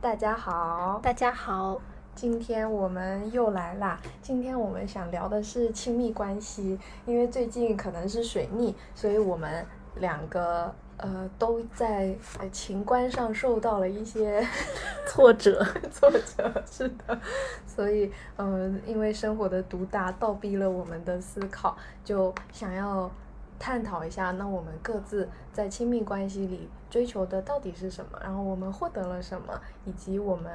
[0.00, 1.80] 大家好，大家好，
[2.14, 4.00] 今天我们又来啦。
[4.22, 9.66] 今天我们想聊的是亲密关系，因为最近可能是水逆，所以我们
[9.96, 14.46] 两个呃都在呃情关上受到了一些
[15.08, 17.20] 挫折， 挫折是的，
[17.66, 23.10] 所以嗯、呃，因为生活的毒打倒逼了我们的思考，就想要
[23.58, 30.52] 探讨一下，那我们各自在亲密关系里追求的到底是什么，然后我们获得了什么，以及我们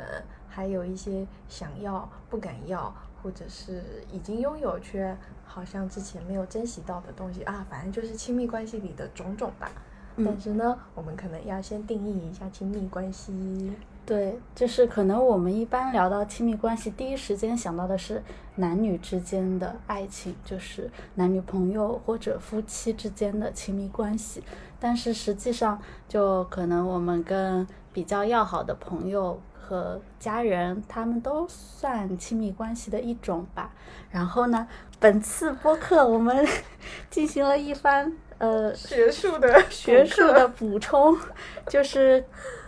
[0.48, 5.16] 还有一些想要不敢要，或者是已经拥有却
[5.46, 9.70] 好像之前没有珍惜到的东西啊，反正就是亲密关系里的种种吧。
[10.18, 13.74] 但是呢，我们可能要先定义一下亲密关系。
[14.06, 18.22] 对，就是可能我们一般聊到亲密关系，第一时间想到的是
[18.56, 24.44] 男女之间的爱情，就是男女朋友或者夫妻之间的亲密关系。
[24.78, 33.72] 但是实际上，就可能我们跟比较要好的朋友和家人，他们都算亲密关系的一种吧。
[34.12, 34.68] 然后呢，
[35.00, 36.46] 本次播客我们
[37.10, 41.18] 进行了一番呃学术的学术的补充，
[41.70, 42.26] 就是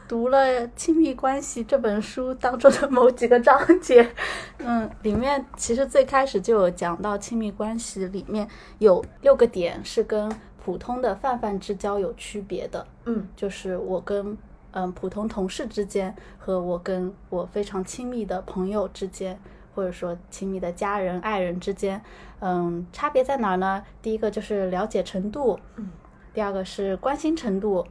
[0.07, 4.07] 读了《亲密关系》这本书当中的某几个章节。
[4.59, 8.47] 嗯，里面其实最开始就有讲到亲密关系里面
[8.79, 10.31] 有六个点是跟
[10.63, 14.37] 普通的泛泛之交有区别的，嗯就是我跟
[14.71, 19.39] 嗯普通同事之间和我跟我非常亲密的朋友之间。
[19.75, 22.01] 或者说亲密的家人、爱人之间，
[22.39, 23.83] 嗯，差别在哪儿呢？
[24.01, 25.89] 第一个就是了解程度，嗯，
[26.33, 27.85] 第二个是关心程度，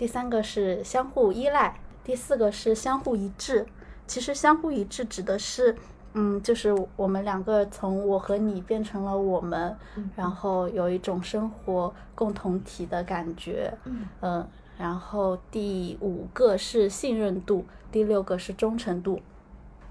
[0.00, 3.66] 第三个是相互依赖，第四个是相互一致。
[4.06, 5.76] 其实相互一致指的是，
[6.14, 14.48] 嗯，就是我们两个从我和你变成了我们，嗯然后有一种生活共同体的感觉，嗯嗯，
[14.78, 19.20] 然后第五个是信任度，第六个是忠诚度。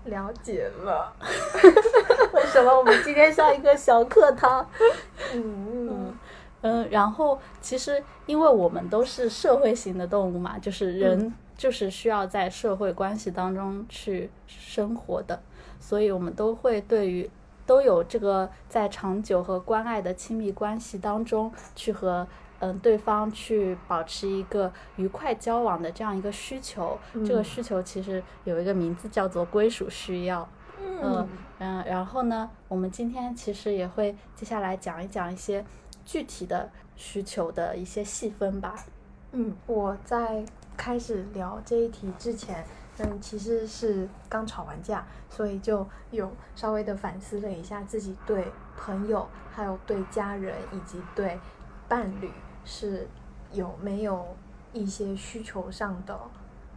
[0.05, 1.13] 了解了。
[2.33, 4.67] 为什么我们今天像一个小课堂？
[5.35, 5.78] 嗯
[6.61, 15.41] 嗯，然后其实因为我们都是社会型的动物嘛，就是人就是需要在社会关系当中去生活的，
[15.79, 17.29] 所以我们都会对于
[17.65, 22.27] 都有这个在长久和关爱的亲密关系当中去和
[22.59, 26.97] 嗯对方去保持一个愉快交往的这样一个需求。
[27.25, 30.47] 这个嗯需求其实有一个名字叫做归属需要。
[30.81, 31.27] 嗯
[31.59, 35.63] 嗯，然后呢，我们今天其实也会接下来讲一讲一些
[36.09, 38.75] 具体的需求的一些细分吧。
[39.31, 40.43] 嗯，我在
[40.75, 42.65] 开始聊这一题之前，
[42.97, 51.39] 嗯，其实是刚吵完架，所以就有稍微的反思了一下自己对朋友、还有对家人以及对
[51.87, 52.31] 伴侣
[52.65, 53.07] 是
[53.51, 54.35] 有没有
[54.73, 56.19] 一些需求上的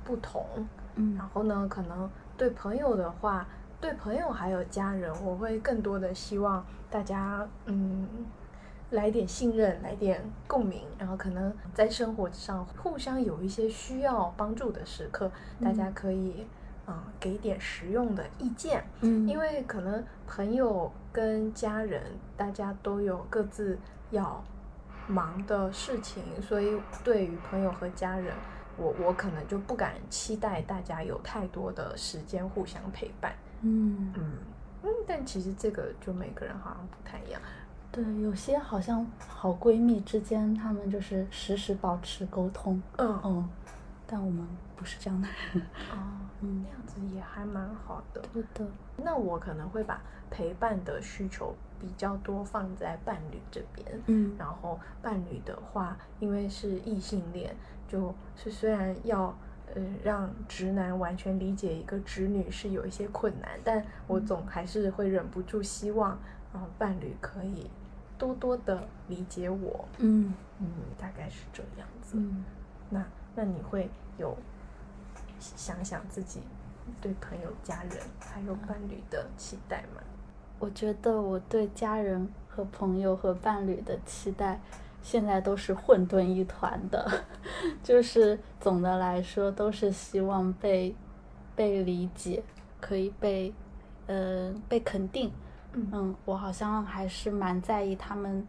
[0.04, 0.44] 不同。
[0.96, 3.48] 嗯然后呢，可能对朋友的话，
[3.80, 8.06] 对朋友还有家人，我会更多的希望大家嗯
[8.92, 15.30] 来点信任，来点共鸣，然后可能在生活上互相有一些需要帮助的时刻，
[15.60, 16.46] 大家可以
[16.86, 18.84] 嗯给点实用的意见。
[19.00, 22.02] 嗯因为可能朋友跟家人
[22.36, 23.78] 大家都有各自
[24.10, 24.42] 要
[25.08, 28.34] 忙的事情，所以对于朋友和家人，
[28.76, 33.32] 我我可能就不敢期待大家有太多的时间互相陪伴。
[33.62, 34.38] 嗯，嗯
[34.82, 37.40] 嗯，但其实这个就每个人好像不太一样。
[37.92, 42.80] 对，有些好像好闺蜜之间，她们就是时时保持沟通。
[42.96, 43.48] 嗯嗯，
[44.06, 45.62] 但我们不是这样的人。
[45.92, 45.98] 哦，
[46.40, 48.22] 嗯那样子也还蛮好的。
[48.32, 48.66] 对的。
[48.96, 50.00] 那我可能会把
[50.30, 53.86] 陪伴的需求比较多放在伴侣这边。
[54.06, 57.54] 嗯然后伴侣的话，因为是异性恋，
[57.86, 59.36] 就是虽然要
[59.74, 66.18] 呃让直男完全理解一个直女是有一些困难，但我总还是会忍不住希望，
[66.54, 67.70] 嗯、伴侣可以
[68.22, 69.84] 多多的理解我。
[69.98, 70.66] 嗯嗯，
[70.96, 72.16] 大概是这样子。
[72.16, 72.44] 嗯。
[72.88, 74.36] 那那你会有
[75.40, 76.40] 想想自己
[77.00, 80.00] 对朋友、家人还有伴侣的期待吗？
[80.60, 84.60] 我觉得我对家人和朋友和伴侣的期待，
[85.02, 87.24] 现在都是混沌一团的，
[87.82, 90.94] 就是总的来说都是希望被
[91.56, 92.44] 被理解，
[92.80, 93.52] 可以被
[94.06, 95.32] 呃被肯定。
[95.74, 98.46] 嗯嗯，我好像还是蛮在意他们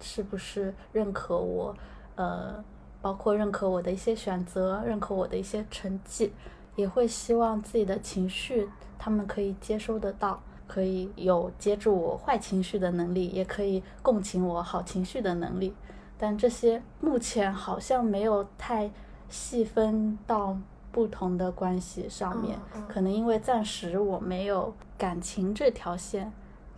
[0.00, 1.74] 是不是认可我，
[2.16, 2.62] 呃，
[3.00, 6.32] 包括认可我的一些选择，认可我的一些成绩，
[6.74, 8.68] 也会希望自己的情绪
[8.98, 15.74] 他们可以接收得到，可以有接住我坏情绪的能力，也可以共情我好情绪的能力。
[16.18, 18.90] 但这些目前好像没有太
[19.28, 20.56] 细分到
[20.90, 26.32] 不同的关系上面，嗯嗯可能因为暂时我没有感情这条线，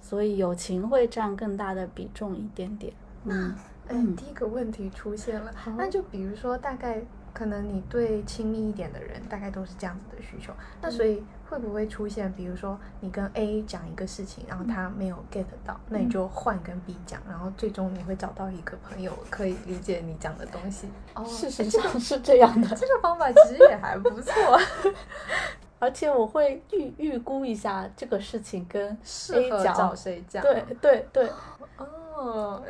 [0.09, 2.91] 所以友情会占更大的比重一点点。
[3.27, 3.55] 嗯
[3.89, 7.03] 哎，嗯第一个问题出现了好，那就比如说，大概
[7.35, 10.51] 可能你对亲密一点的人，大概都是这样子的需求。
[10.81, 20.89] 那所以会不会出现，比如说你跟 A 讲一个事情，然后他没有 get 到，那你就换跟 B 讲，然后最终你会找到一个朋友可以理解你讲的东西。
[21.13, 24.33] 哦，事实上是这样的，这个方法其实也还不错，
[25.79, 30.43] 而且我会预预估一下这个事情跟适 A 合讲，找谁讲？
[30.43, 31.31] 对对对，
[31.77, 32.63] 哦，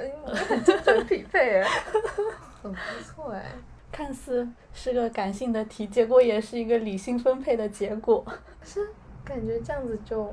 [0.64, 1.68] 精准匹配哎，
[2.62, 3.44] 很不错哎。
[3.90, 8.22] 看似是个感性的题，结果也是一个理性分配的结果。
[8.62, 8.90] 是
[9.24, 10.32] 感觉这样子就，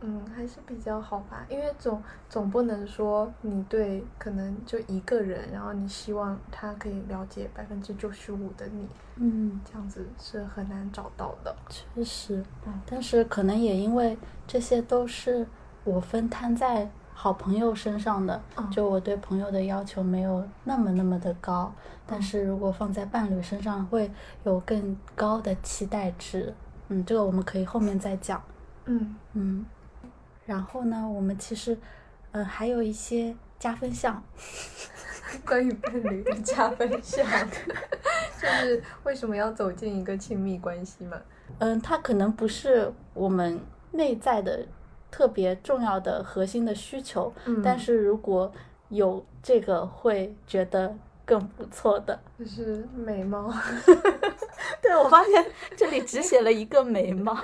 [0.00, 8.86] 嗯，还是比较好吧，因为总总不能说你对可能就一个人，然后你希望他可以了解百分之九十五的你，
[9.16, 11.54] 嗯，这样子是很难找到的。
[11.68, 14.16] 确实，嗯但是可能也因为
[14.46, 15.46] 这些都是
[15.84, 21.72] 我分摊在好朋友身上的，嗯就我对朋友的要求没有那么那么的高，
[22.06, 24.08] 但嗯是如果放在伴侣身上，会
[24.44, 26.54] 有更高的期待值。
[26.88, 28.40] 嗯，这个我们可以后面再讲。
[28.86, 29.66] 嗯嗯，
[30.48, 31.76] 然后呢，我们其实，
[32.32, 34.22] 呃，还有一些加分项。
[35.44, 37.22] 关于伴侣的加分项，
[38.40, 41.20] 就是为什么要走进一个亲密关系嘛？
[41.58, 43.60] 嗯，它可能不是我们
[43.92, 44.66] 内在的
[45.10, 48.50] 特别重要的核心的需求，嗯但是如果
[48.88, 50.96] 有这个，会觉得
[51.26, 52.18] 更不错的。
[52.38, 53.52] 就是美貌，
[54.82, 55.44] 对，我发现
[55.76, 57.36] 这里只写了一个眉毛。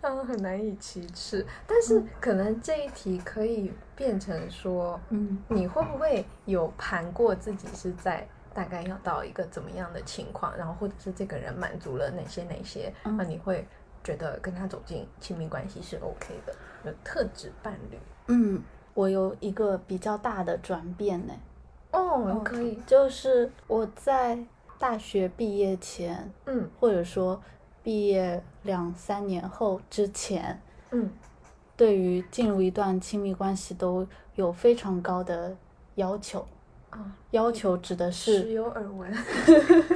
[0.00, 1.46] 嗯，很难以启齿。
[1.66, 13.66] 但是可能这一题可以变成说，嗯你会不会有盘过自己是在大概要到一个怎么样的情况，然后或者是这个人满足了哪些哪些，嗯那你会
[14.02, 16.54] 觉得跟他走进亲密关系是 OK 的，
[16.84, 17.98] 有特指伴侣。
[18.26, 18.60] 嗯，
[18.94, 21.32] 我有一个比较大的转变呢，
[21.92, 24.36] 哦，可以，就是我在
[24.82, 27.40] 大学毕业前，嗯或者说
[27.84, 31.08] 毕业两三年后之前，嗯
[31.76, 35.56] 对于进入一段亲密关系都有非常高的
[35.94, 36.44] 要求。
[36.90, 39.08] 啊，要求指的时是有耳闻。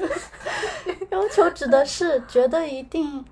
[1.11, 3.25] 要求指的是觉得一定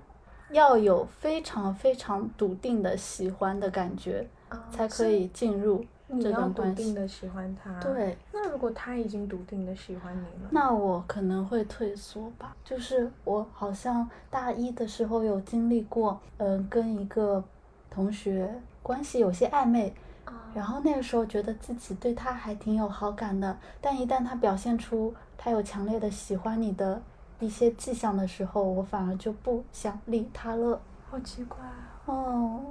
[0.51, 6.83] 要有非常非常笃定的喜欢的感觉，啊才可以进入这你要笃段关系。
[6.83, 7.79] 定的喜欢他。
[7.79, 12.55] 对，那如果他已经笃定的喜欢你了，那我可能会退缩吧。
[12.63, 17.43] 就是我好像大一的时候有经历过，嗯、跟一个
[17.89, 19.93] 同学关系有些暧昧，
[20.25, 27.01] 啊然后那个时候觉得自己对他还挺有好感的，但一旦他表现出他有强烈的喜欢你的
[27.39, 30.79] 一些迹象的时候，我反而就不想理他了。
[31.09, 31.91] 好奇怪啊。
[32.05, 32.61] 哦，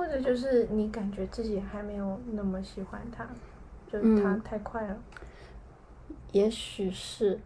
[0.00, 3.22] 或者就是你感觉自己还没有那么喜欢他，
[3.86, 4.96] 就是他嗯太快了。
[6.32, 7.38] 也许是，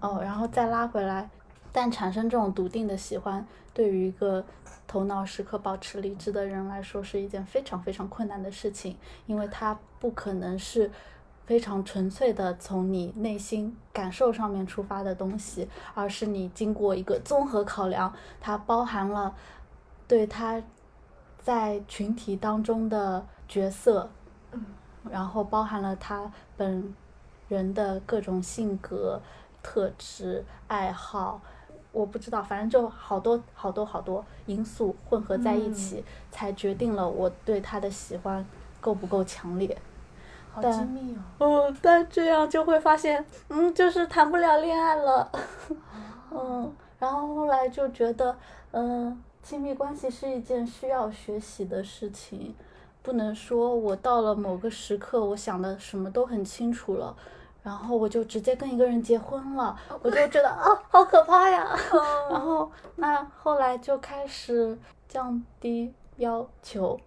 [0.00, 1.28] 哦，然后再拉回来，
[1.72, 3.44] 但产生这种笃定的喜欢，
[3.74, 4.44] 对于一个
[4.86, 8.96] 头脑时刻保持理智的人来说，是一件非常非常困难的事情，
[9.26, 10.88] 因为他不可能是
[11.44, 19.34] 非常纯粹的从你内心感受上面出发的东西，而是你经过一个综合考量，它包含了
[20.06, 20.62] 对他
[21.42, 24.08] 在群体当中的角色，
[24.52, 24.64] 嗯
[25.10, 26.94] 然后包含了他本
[27.48, 29.20] 人的各种性格
[29.62, 31.40] 特质、爱好，
[31.90, 38.44] 我不知道，反正就好多好多好多因素混合在一起，才决定了我对他的喜欢
[38.80, 39.76] 够不够强烈。
[40.52, 41.46] 好精密哦。
[41.46, 45.30] 哦，但这样就会发现，嗯，就是谈不了恋爱了。
[46.30, 48.36] 嗯，然后后来就觉得，
[48.72, 52.54] 嗯、亲密关系是一件需要学习的事情，
[53.02, 57.16] 不能说我到了某个时刻，我想的什么都很清楚了，
[57.62, 61.68] 然后我就直接跟一个人结婚了，我就觉得啊，好可怕呀。
[62.30, 64.78] 然后那后来就开始
[65.08, 67.00] 降低要求，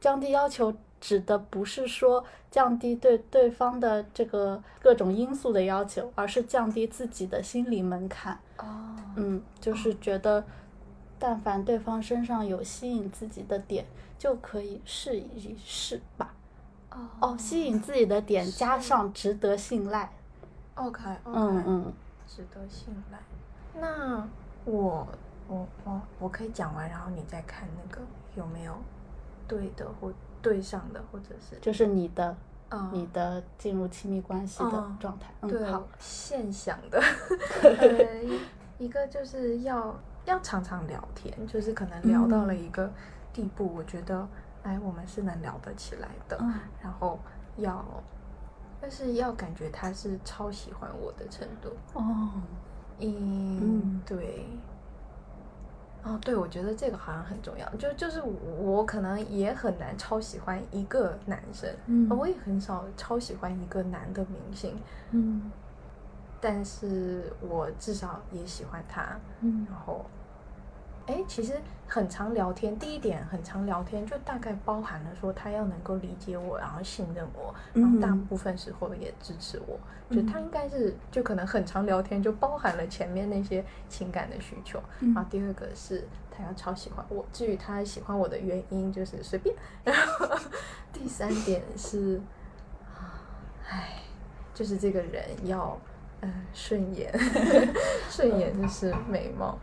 [0.00, 8.38] 降低要求指的不是说降低对对方的这个各种因素的要求，而是降低自己的心理门槛。
[8.58, 8.64] 哦，
[9.16, 10.44] 嗯，就是觉得，
[11.18, 13.84] 但凡对方身上有吸引自己的点，
[14.18, 16.34] 就可以试一试吧。
[16.90, 20.10] 哦哦，吸引自己的点加上值得信赖。
[20.74, 21.92] OK 嗯嗯，
[22.26, 23.18] 值得信赖。
[23.78, 24.26] 那
[24.64, 25.06] 我
[25.48, 28.02] 我我我可以讲完，然后你再看那个
[28.34, 28.74] 有没有
[29.48, 32.36] 对的或对上的，或者是就是你的
[32.68, 35.32] 啊你的进入亲密关系的嗯状态。
[35.48, 37.00] 对嗯，好，现想的。
[37.62, 38.40] 呃
[38.78, 39.94] 一个就是要
[40.26, 42.90] 要常常聊天，就是可能聊到了一个
[43.32, 44.28] 地步，我觉得
[44.62, 46.36] 哎，我们是能聊得起来的。
[46.40, 46.52] 嗯
[46.82, 47.18] 然后
[47.56, 47.84] 要，
[48.80, 51.70] 但是要感觉他是超喜欢我的程度。
[51.94, 52.30] 哦，
[52.98, 54.46] 嗯，嗯对。
[56.02, 57.68] 哦，对，我觉得这个好像很重要。
[57.74, 64.78] 就就是我我可能也很难超喜欢一个男生，嗯我也很少超喜欢一个男的明星，
[65.10, 65.50] 嗯
[66.46, 69.18] 但是我至少也喜欢他。
[69.40, 70.06] 嗯然后，
[71.06, 72.78] 哎，其实很常聊天。
[72.78, 79.76] 第一点，很常聊天，就大概包含了说他要能够理解我，然后信任我，然后大嗯部分时候也支持我。
[80.08, 84.80] 嗯就他应该是，就可能很常聊天，就包含了前面那些情感的需求。
[85.00, 89.52] 嗯然后第二个是他要超喜欢我，至于他喜欢我的原因，就是随便。
[89.82, 90.28] 然后
[90.92, 92.20] 第三点是，
[92.94, 93.18] 啊，
[93.68, 94.02] 唉，
[94.54, 95.76] 就是这个人要，
[96.20, 97.12] 呃，顺眼，
[98.10, 99.58] 顺眼就是美貌。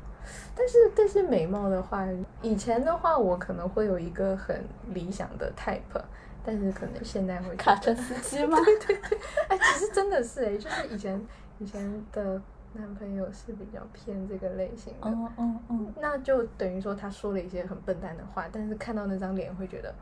[0.56, 2.08] 但是但是美貌的话，
[2.42, 6.02] 以前的话我可能会有一个很理想的 type，
[6.46, 8.58] 但是可能现在会卡车司机吗？
[8.64, 9.18] 对对对
[9.50, 11.20] 哎，其实真的是哎，就是以前
[11.60, 12.40] 以前的
[12.74, 19.94] 男朋友是比较偏这个类型的，哦哦哦，那就等于说他说了一些很笨蛋的话，但是看到那张脸会觉得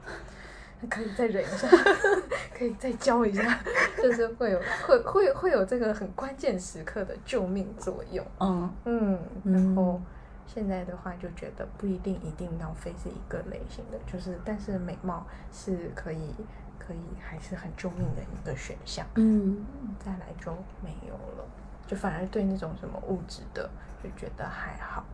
[0.89, 1.67] 可以再忍一下，
[2.57, 3.59] 可以再教一下，
[4.01, 8.25] 就是会有会会会有这个很关键时刻的救命作用。
[8.39, 10.01] 嗯嗯，然嗯后
[10.47, 16.33] 现在的话就觉得不一定一定要非是一个类型的，就是但是美貌是可以
[16.79, 19.05] 可以还是很救命的一个选项。
[19.15, 19.65] 嗯
[20.03, 20.51] 再来就
[20.83, 21.45] 没有了，
[21.87, 23.69] 就反而对那种什么物质的
[24.03, 25.05] 就觉得还好，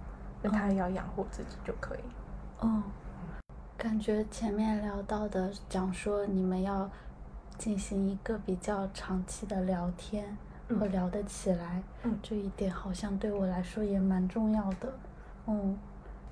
[0.41, 1.99] 那他要养活自己就可以。
[2.59, 2.81] 哦，
[3.77, 6.89] 感觉前面聊到的讲说你们要
[7.57, 10.35] 进行一个比较长期的聊天
[10.69, 14.93] 嗯和聊得起来，嗯这一点好像对我来说也蛮重要的。
[15.45, 15.77] 嗯，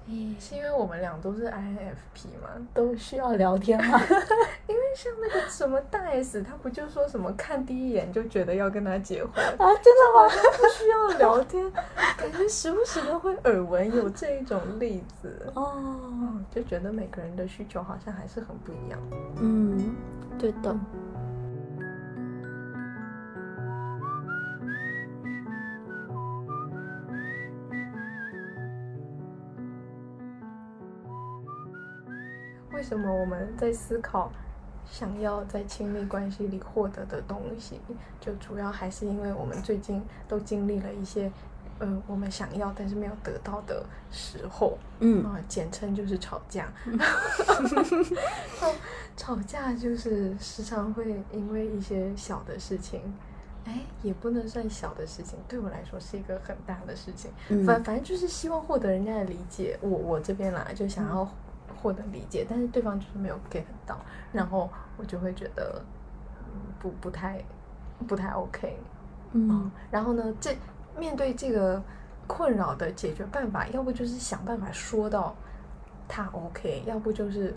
[0.07, 2.49] 咦，是因为我们俩都是 INFP 嘛？
[2.73, 3.99] 都需要聊天嘛？
[4.67, 10.29] 因为像那个什么大 S，他不就说什么看第一眼就觉得要跟他结婚，啊，真的吗？
[10.57, 11.71] 不需要聊天，
[12.17, 15.51] 感觉时不时都会耳闻有这一种例子。
[15.55, 18.99] 哦，嗯，就觉得每个人的需求好像还是很不一样。
[19.39, 19.95] 嗯，
[20.37, 20.75] 对的。
[32.85, 34.31] 什么我们在思考
[34.87, 37.81] 想要在亲密关系里获得的东西，
[38.21, 41.31] 就主要还是因为我们最近都经历了一些，
[41.79, 45.25] 呃，我们想要但是没有得到的时候，嗯。
[45.25, 46.71] 啊、简称就是吵架。
[49.17, 53.01] 吵架就是时常会因为一些小的事情，
[53.65, 57.31] 哎，也不能算小的事情，对我来说是一个很大的事情。
[57.49, 57.65] 嗯。
[57.65, 61.27] 反反正就是希望获得人家的理解，我我这边啦就想要
[61.85, 63.95] 获得理解，但是对方就是没有 get 到，
[64.33, 65.79] 然后我就会觉得
[66.39, 67.39] 嗯不不太
[68.07, 68.75] 不太 OK，
[69.33, 69.69] 嗯。
[69.91, 70.57] 然后呢，这
[70.97, 71.79] 面对这个
[72.25, 75.35] 困扰的解决办法，要不就是想办法说到
[76.07, 77.53] 他 OK，要不就是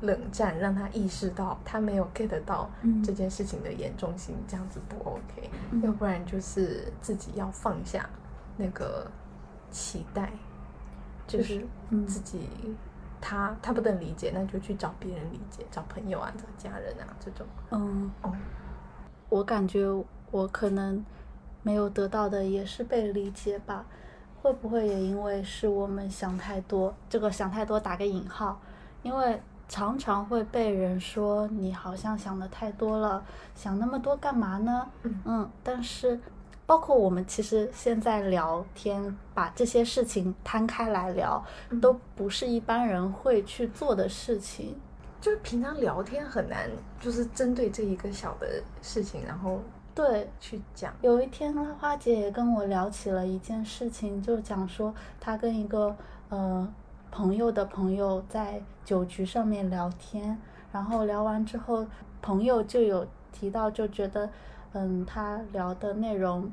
[0.00, 3.02] 冷战，让他意识到他没有 get 到嗯。
[3.02, 5.82] 这件事情的严重性，这样子不 OK，、嗯。
[5.82, 8.08] 要不然就是自己要放下
[8.56, 9.06] 那个
[9.70, 10.32] 期待，
[11.26, 11.66] 就就是
[12.06, 12.48] 自己。
[13.20, 17.46] 他他不能理解，那就去找别人理解，找朋友啊，找家人啊这种。
[17.70, 18.32] 嗯，哦，
[19.28, 19.86] 我感觉
[20.30, 21.04] 我可能
[21.62, 23.84] 没有得到的也是被理解吧。
[24.42, 26.94] 会不会也因为是我们想太多？
[27.08, 28.60] 这个想太多打个引号，
[29.02, 33.24] 因为常常会被人说你好像想的太多了，
[33.56, 34.86] 想那么多干嘛呢？
[35.02, 36.20] 嗯嗯，但是
[36.66, 44.76] 包括我们其实现在聊天，把这些事情摊开来聊，嗯都不是一般人会去做的事情。
[45.20, 46.68] 就是平常聊天很难，
[47.00, 49.60] 就是针对这一个小的事情，然后
[49.94, 50.92] 对，去讲。
[51.00, 55.96] 有一天，花姐也跟我聊起了一件事情，就讲说她跟一个
[56.28, 56.68] 呃
[57.10, 60.36] 朋友的朋友在酒局上面聊天，
[60.70, 61.86] 然后聊完之后，
[62.20, 64.28] 朋友就有提到，就觉得
[64.76, 66.52] 嗯，他聊的内容，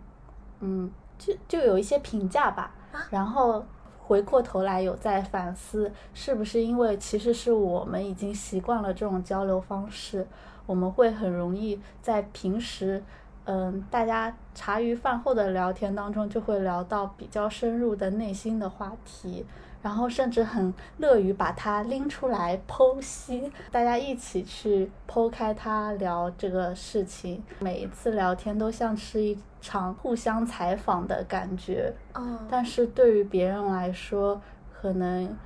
[0.62, 2.72] 嗯，就就有一些评价吧，
[3.10, 3.63] 然后。
[4.06, 10.27] 回过头来有在反思，是不是因为其实是我们已经习惯了这种交流方式，
[10.65, 13.01] 我们会很容易在平时
[13.46, 19.46] 嗯，大家茶余饭后的聊天当中就会聊到比较深入的内心的话题，
[19.84, 27.44] 然后甚至很乐于把它拎出来剖析，大家一起去剖开它聊这个事情。
[27.60, 31.94] 每一次聊天都像是一场互相采访的感觉。
[32.16, 34.42] 嗯，但是对于别人来说，
[34.74, 35.38] 可能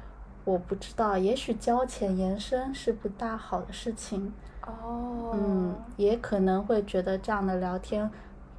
[0.45, 4.31] 我不知道，也许交浅言深是不大好的事情。
[4.61, 8.07] 哦，嗯，也可能会觉得这样的聊天，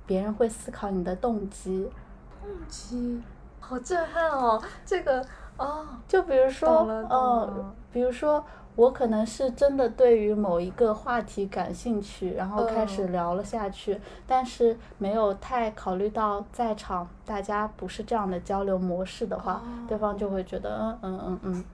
[0.04, 1.88] 别人会思考你的动机。
[2.42, 3.22] 动机，
[3.60, 4.60] 好震撼哦！
[4.86, 5.22] 这个
[5.58, 8.44] 哦，就比如说懂了，懂呃，比如说
[8.76, 13.12] 我可能是真的对于某一个话题感兴趣，然后开始嗯。
[13.12, 21.64] 聊了下去，但是没有太考虑到在场大家不是这样的交流模式的话，对方就会觉得嗯嗯嗯嗯，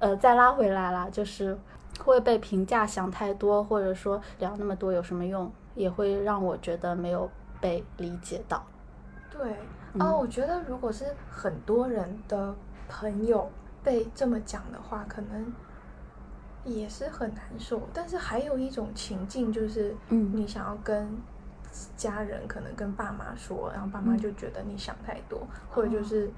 [0.00, 1.58] 呃，再拉回来啦，就是
[2.04, 8.62] 会被评价想太多，或者说聊那么多有什么用，也会让我觉得没有被理解到。
[9.30, 9.56] 对，
[9.94, 10.02] 嗯。
[10.02, 12.54] 哦，我觉得如果是很多人的
[13.00, 13.50] 朋友
[13.82, 15.52] 被这么讲的话，可能
[16.64, 17.82] 也是很难受。
[17.92, 20.30] 但是还有一种情境，就是嗯。
[20.32, 21.08] 你想要跟
[21.96, 26.30] 家人，可能跟爸妈说，然后爸妈嗯就觉得你想太多，或者就是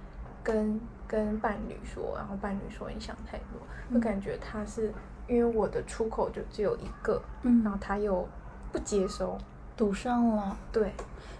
[0.42, 3.60] 跟跟伴侣说，然后伴侣说你想太多，
[3.92, 4.90] 就嗯感觉他是
[5.28, 8.26] 因为我的出口就只有一个，然后嗯，他又
[8.72, 9.36] 不接收，
[9.76, 10.90] 堵上了，对。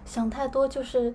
[0.05, 1.13] 想太多就是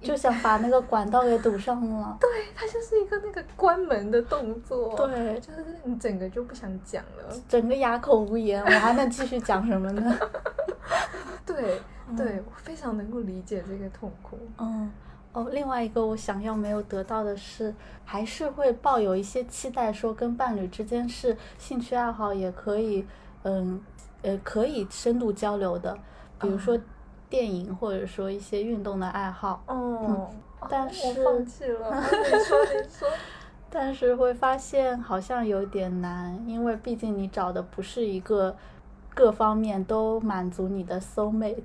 [0.00, 2.16] 就想把那个管道给堵上了。
[2.20, 7.34] 对，它就是一个那个关门的动作，对就是你整个就不想讲了。
[7.48, 10.18] 整个哑口无言，我还能继续讲什么呢？
[11.44, 11.80] 对，
[12.16, 14.38] 对，我非常能够理解这个痛苦。
[14.58, 14.90] 嗯，
[15.32, 23.04] 哦，另外一个我想要没有得到的是，还是会抱有一些期待，说跟伴侣之间是兴趣爱好也可以，
[23.42, 23.80] 嗯，
[24.22, 25.96] 呃，可以深度交流的，
[26.40, 26.78] 比如说
[27.30, 29.62] 电影或者说一些运动的爱好。
[29.66, 30.28] 哦，
[30.68, 32.02] 但是我放弃了。
[32.02, 33.08] 说，你说。
[33.72, 38.56] 但是会发现好像有点难，因为毕竟你找的不是一个
[39.14, 41.62] 各方面都满足你的 soul mate，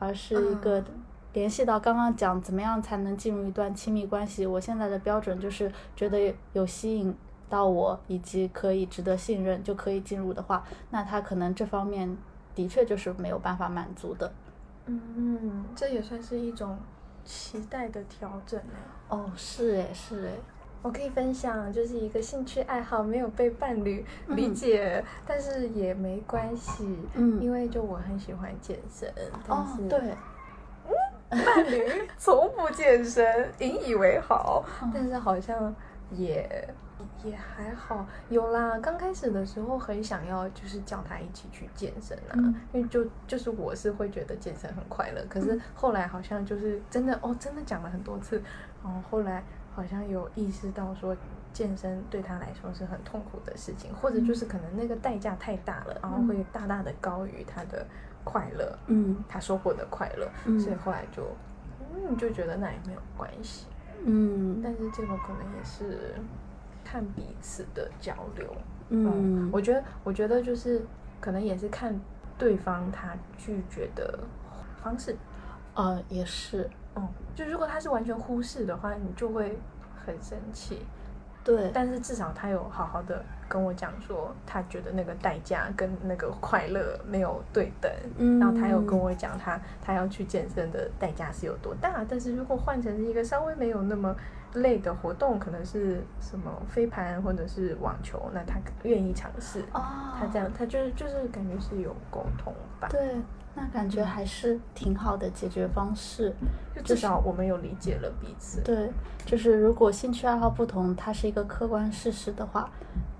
[0.00, 0.84] 而是一个嗯
[1.32, 4.44] 联系到刚刚讲怎么样才能进入一段亲密关系。
[4.44, 7.16] 我现在的标准就是觉得有吸引
[7.48, 12.16] 到我，以及可以值得信任就可以进入的话，那他可能这方面
[12.56, 14.32] 的确就是没有办法满足的。
[14.88, 16.78] 嗯，这也算是一种
[17.24, 18.74] 期待的调整呢。
[19.08, 20.32] 哦，是诶，是诶。
[20.80, 29.12] 我可以分享，就是一个兴趣爱好没有被伴侣理解，但是也没关系，嗯因为就我很喜欢健身，
[29.48, 30.00] 但哦是，对，
[31.30, 31.84] 伴侣
[32.16, 35.74] 从不健身，引以为豪，嗯但是好像
[36.12, 36.48] 也
[37.24, 38.06] 也还好。
[38.28, 48.42] 有啦，刚开始的时候很想要，就是叫他一起去健身啊，嗯因为就就是我是会觉得健身很快乐，可是后来好像就是真的哦，真的讲了很多次，
[48.82, 49.42] 然后后来
[49.74, 51.16] 好像有意识到说。
[51.50, 57.84] 健身对他来说是很痛苦的事情，或者就是可能那个代价太大了，然后会大大的高于他的
[58.22, 61.24] 快乐，嗯他收获的快乐，嗯所以后来就
[61.94, 63.66] 嗯就觉得那也没有关系，
[64.04, 66.14] 嗯但是这个可能也是
[66.88, 68.46] 看彼此的交流。
[68.88, 70.82] 嗯，我觉得我觉得就是
[71.20, 71.94] 可能也是看
[72.38, 74.18] 对方他拒绝的
[74.82, 75.14] 方式。
[75.74, 79.58] 呃也是，嗯，就如果他是完全忽视的话，你就会
[80.06, 80.86] 很生气。
[81.44, 94.14] 对，但是至少他有好好的跟我讲说，他觉得那个代价跟那个快乐没有对等，嗯然后他有跟我讲他他要去健身的代价是有多大，但是如果换成一个稍微没有那么
[94.54, 99.60] 累的活动，可能是什么飞盘或者是网球，那他愿意尝试。
[99.72, 99.82] 哦，
[100.18, 103.16] 他这样，他就是就是感觉是有沟通吧，对，
[103.54, 106.34] 那感觉还是挺好的解决方式。
[106.74, 108.60] 就至少我们有理解了彼此。
[108.62, 108.90] 对，
[109.26, 112.70] 就是如果兴趣爱好不同，它是一个客观事实的话，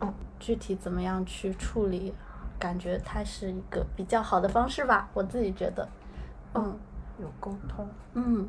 [0.00, 2.14] 嗯，具体怎么样去处理，
[2.58, 5.88] 感觉它是一个比较好的方式吧，我自己觉得。
[6.54, 6.78] 嗯
[7.20, 8.48] 有沟通，嗯，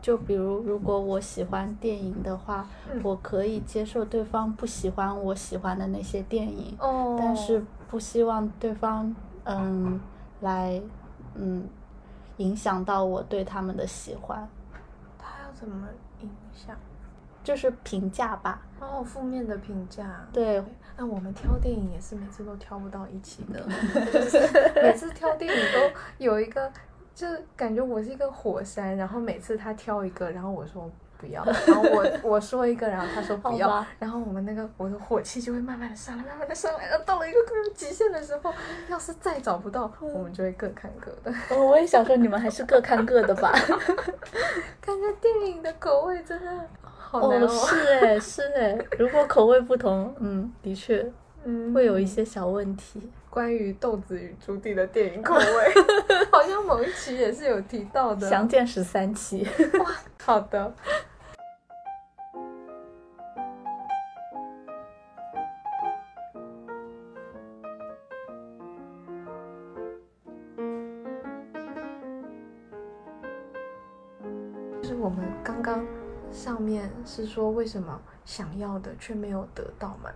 [0.00, 10.00] 就比如如果我喜欢电影的话，嗯我可以接受对方不喜欢我喜欢的那些电影，哦但是不希望对方嗯
[10.40, 10.80] 来
[11.34, 11.68] 嗯
[12.38, 14.48] 影响到我对他们的喜欢，
[15.18, 15.86] 他要怎么
[16.22, 16.74] 影响？
[17.42, 18.62] 就是评价吧。
[18.80, 20.26] 哦，负面的评价。
[20.32, 20.62] 对，
[20.96, 23.60] 那我们挑电影也是每次都挑不到一起的，
[24.12, 24.38] 就 是
[24.82, 26.70] 每次挑电影都有一个，
[27.14, 37.38] 就是感觉我是一个火山，然后每次他挑一个，然后我说不要， 然后我我说一个，然后他说不要，然后我们那个我的火气就会慢慢的上来，慢慢的上来，然后到了一个
[37.74, 38.52] 极限的时候，
[38.88, 41.36] 要是再找不到，我们就会各看各的。
[41.50, 43.52] 哦，我也想说你们还是各看各的吧。
[44.80, 47.66] 感觉电影的口味真的好难哦，哦。
[47.66, 51.06] 是哎，是哎，如果口味不同，嗯，的确
[51.44, 53.10] 嗯会有一些小问题。
[53.30, 55.44] 关于豆子与朱棣的电影口味，
[56.32, 58.28] 好像某一期也是有提到的。
[58.28, 59.46] 详见十三期。
[60.20, 60.74] 好的。
[74.82, 75.86] 就是我们刚刚
[76.32, 80.10] 上面是说为什么想要的却没有得到嘛？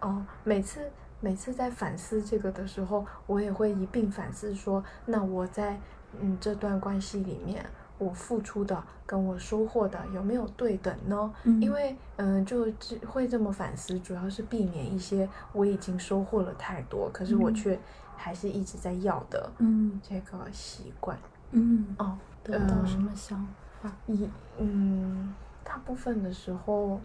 [0.00, 0.90] 哦，每次
[1.22, 5.80] 每次在反思这个的时候，我也会一并反思说，那我在
[6.20, 7.64] 嗯这段关系里面，
[7.96, 11.32] 我付出的跟我收获的有没有对等呢？
[11.44, 17.78] 嗯因为嗯，就只会这么反思，主要是避免一些我已经收获了太多，可是我嗯却
[18.16, 21.16] 还是一直在要的嗯这个习惯。
[21.52, 23.46] 嗯，哦，得到什么想
[23.80, 23.92] 法？
[24.06, 25.32] 一嗯，
[25.62, 27.00] 大部分的时候，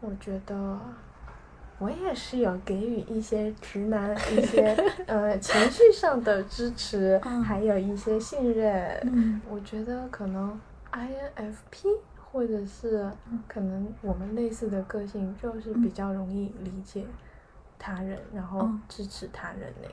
[0.00, 0.78] 我觉得
[1.80, 4.76] 我也是有给予一些直男一些
[5.08, 9.00] 呃情绪上的支持，嗯还有一些信任。
[9.04, 10.60] 嗯我觉得可能
[10.92, 11.86] INFP
[12.30, 13.10] 或者是
[13.48, 17.04] 可能我们类似的个性，就是比较容易理解
[17.78, 19.88] 他人，然后嗯支持他人呢。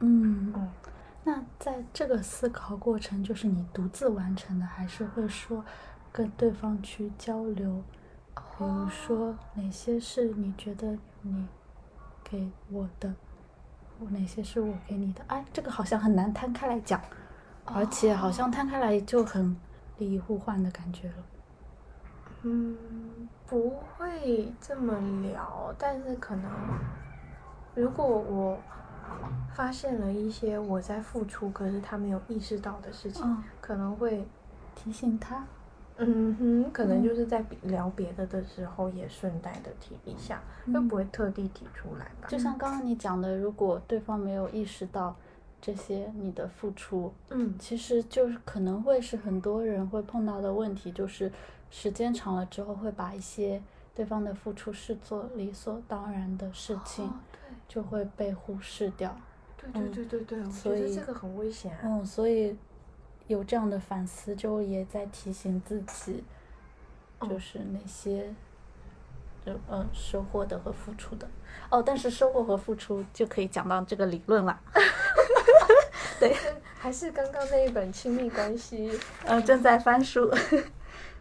[0.00, 0.68] 嗯嗯
[1.24, 5.64] 那在这个思考过程，就是你独自完成的，还是会说
[6.12, 7.82] 跟对方去交流？
[8.58, 11.46] 比如说哪些是你觉得你
[12.22, 13.12] 给我的，
[13.98, 15.24] 或哪些是我给你的？
[15.26, 17.00] 哎，这个好像很难摊开来讲，
[17.64, 19.56] 而且好像摊开来就很
[19.98, 21.14] 利益互换的感觉了。
[22.42, 26.50] 嗯，不会这么聊，但是可能，
[27.74, 28.58] 如果我
[29.54, 34.26] 发现了一些我在付出，可是他没有意识到的事情，嗯，可能会，
[34.74, 35.46] 提醒他。
[36.04, 42.28] 嗯哼，可能嗯就是在聊别的的时候也顺带的提一下，又嗯不会特地提出来吧？
[42.28, 45.14] 就像刚刚你讲的，如果对方没有意识到
[45.60, 51.30] 这些你的付出，嗯其实就是可能会是很多人会碰到的问题，就是
[51.70, 53.62] 时间长了之后会把一些
[53.94, 57.12] 对方的付出视作理所当然的事情，哦
[57.68, 59.16] 就会被忽视掉。
[59.56, 61.78] 对对对对对对，我觉所以得这个很危险啊。
[61.84, 62.56] 嗯，所以
[63.32, 66.22] 有这样的反思，就也在提醒自己，
[67.20, 68.32] 就嗯是那些。
[69.44, 71.28] 就嗯，收获的和付出的
[71.68, 74.60] 哦，但是收获和付出就可以讲到这个理论了。
[76.20, 76.32] 对，
[76.78, 78.88] 还是刚刚那一本亲密关系，
[79.26, 80.32] 呃，正在翻书。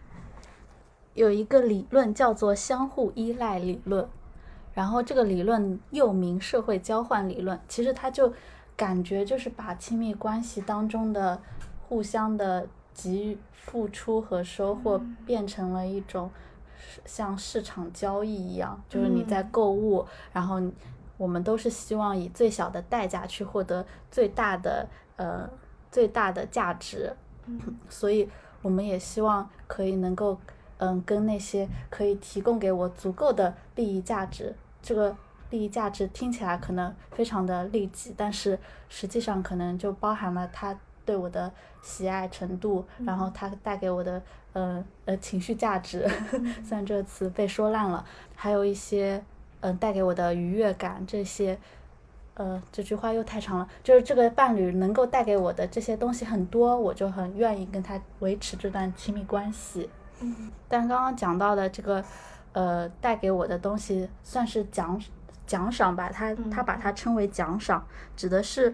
[1.15, 4.08] 有一个理论叫做相互依赖理论，
[4.76, 7.60] 然后这个理论又名社会交换理论。
[7.67, 8.32] 其实它就
[8.78, 11.41] 感觉就是把亲密关系当中的
[11.91, 16.32] 互相的给予、付出和收获变成了一种
[17.04, 20.62] 像市场交易一样，就是你在购物，然后
[21.17, 25.49] 我们都是希望以最小的代价去获得最大的呃
[25.91, 27.13] 最大的价值，
[27.89, 28.30] 所以
[28.62, 30.39] 我们也希望可以能够
[30.77, 35.13] 嗯跟那些可以提供给我足够的利益价值，这个
[35.49, 44.22] 利益价值听起来可能非常的利己，但是实际上可能就包含了他对我的喜爱程度，然后他带给我的
[44.54, 46.08] 呃呃情绪价值，
[46.64, 49.24] 虽然这个词被说烂了，还有一些
[49.62, 51.58] 嗯、呃带给我的愉悦感这些。
[52.34, 53.68] 呃，这句话又太长了。
[53.84, 59.90] 就是这个伴侣能够带给我的这些东西很多，我就很愿意跟他维持这段亲密关系。
[60.22, 62.04] 嗯但刚刚讲到的这个，
[62.54, 65.00] 呃，带给我的东西算是奖
[65.46, 67.86] 奖赏吧，他他把它称为奖赏，
[68.16, 68.74] 指的是，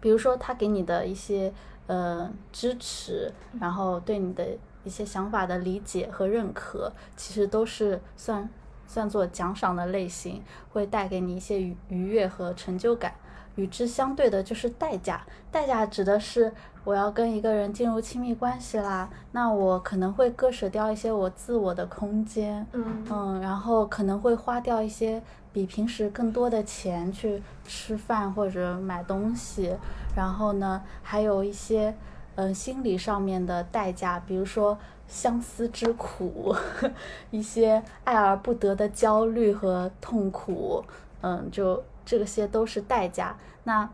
[0.00, 1.52] 比如说他给你的一些
[1.86, 4.46] 呃支持，然后对你的
[4.84, 8.48] 一些想法的理解和认可，其实都是算
[8.86, 13.12] 算作奖赏的类型，会带给你一些愉愉悦和成就感。
[13.56, 16.50] 与之相对的就是代价，代价指的是
[16.84, 25.20] 我要跟一个人进入亲密关系啦，那我可能会割舍掉一些我自我的空间，嗯嗯，然后可能会花掉一些
[25.52, 29.74] 比平时更多的钱去吃饭或者买东西，
[30.16, 31.94] 然后呢，还有一些
[32.36, 36.54] 嗯心理上面的代价，比如说相思之苦，
[37.30, 40.84] 一些爱而不得的焦虑和痛苦，
[41.22, 43.36] 嗯，就这些都是代价。
[43.64, 43.88] 那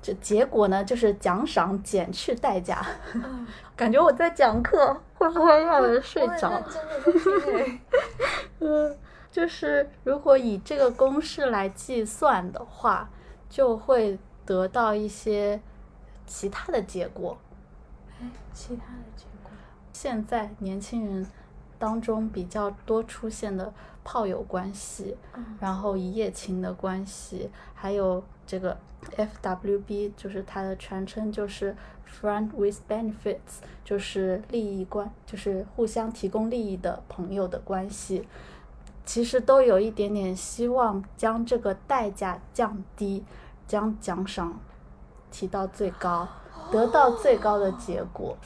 [0.00, 2.84] 这结果呢，就是奖赏减去代价。
[3.76, 6.62] 感觉我在讲课，会不会让人睡着？
[8.60, 8.96] 嗯，
[9.32, 13.10] 就是如果以这个公式来计算的话，
[13.48, 14.16] 就会
[14.46, 15.60] 得到一些
[16.26, 17.36] 其他的结果。
[18.20, 19.50] 哎，其他的结果？
[19.92, 21.26] 现在年轻人
[21.78, 23.72] 当中比较多出现的
[24.04, 25.16] 炮友关系，
[25.58, 28.76] 然后一夜情的关系，还有这个。
[29.16, 31.74] F.W.B 就是它的全称，就是
[32.08, 38.28] Friend with Benefits，就是利益关，就是互相提供利益的朋友的关系。
[39.04, 43.24] 其实都有一点点希望将这个代价降低，
[43.66, 44.58] 将奖赏
[45.30, 46.28] 提到最高，
[46.70, 48.36] 得到最高的结果。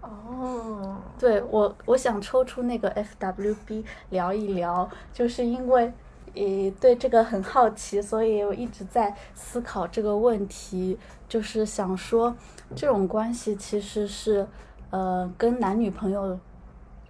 [0.00, 5.92] 哦，对我，我想抽出那个 F.W.B 聊一聊，就是因为。
[6.32, 10.96] 也对这个很好奇，所以我一直在思考这个问题，
[11.28, 12.32] 就是想说，
[12.76, 14.46] 这种关系其实是，
[14.90, 16.38] 呃，跟男女朋友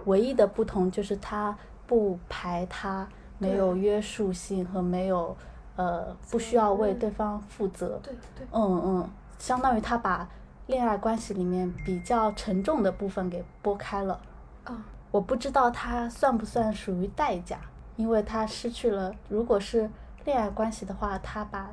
[0.07, 1.55] 唯一的不同就是他
[1.91, 5.37] 不排他，没有约束性和没有，
[5.75, 7.99] 呃，不需要为对方负责。
[8.01, 8.47] 对对。
[8.53, 10.29] 嗯嗯，相当于他把
[10.69, 14.21] 恋爱关系里面比较沉重的部分给拨开了。
[14.63, 14.85] 啊。
[15.11, 17.59] 我不知道他算不算属于代价。
[17.97, 19.91] 因为他失去了，如果是
[20.25, 21.69] 恋爱关系的话，他把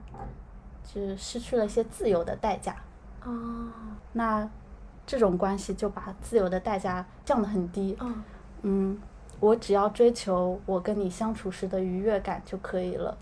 [0.83, 2.75] 就失去了一些自由的代价。
[3.23, 3.69] 哦。
[4.13, 4.49] 那
[5.05, 7.95] 这种关系就把自由的代价降得很低。
[8.01, 8.23] 嗯。
[8.63, 8.99] 嗯，
[9.39, 13.17] 我只要追求我跟你相处时的愉悦感就可以了，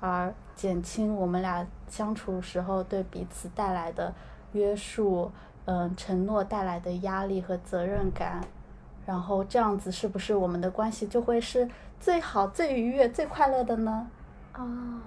[0.00, 4.12] 而减轻我们俩相处时候对彼此带来的
[4.52, 5.30] 约束，
[5.66, 8.40] 嗯，承诺带来的压力和责任感。
[9.06, 11.66] 然后这样子是不是我们的关系就会是
[11.98, 14.06] 最好、最愉悦、最快乐的呢？
[14.54, 15.00] 哦，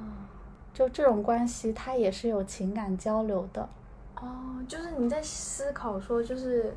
[0.74, 3.70] 就这种关系，它也是有情感交流的。
[4.20, 4.28] 哦，
[4.68, 6.74] 就是你在思考说，就是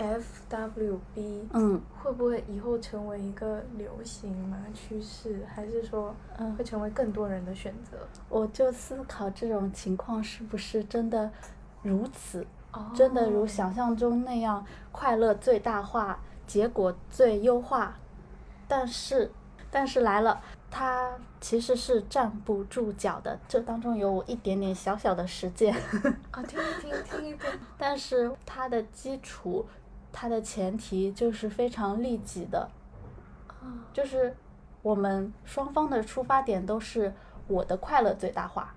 [0.00, 6.14] F W B，嗯，会不会以后成为一个流行嘛趋势，还是说
[6.56, 7.98] 会成为更多人的选择？
[8.30, 11.30] 我就思考这种情况是不是真的
[11.82, 12.46] 如此，
[12.94, 16.18] 真的如想象中那样快乐最大化。
[16.46, 17.96] 结果最优化，
[18.66, 19.30] 但是，
[19.70, 23.38] 但是来了，它其实是站不住脚的。
[23.46, 25.72] 这当中有我一点点小小的实践。
[26.32, 27.48] 啊，听一听，听一听。
[27.78, 29.64] 但是它的基础，
[30.12, 32.68] 它的前提就是非常利己的。
[33.48, 33.86] 啊。
[33.92, 34.36] 就是
[34.82, 37.12] 我们双方的出发点都是
[37.46, 38.74] 我的快乐最大化，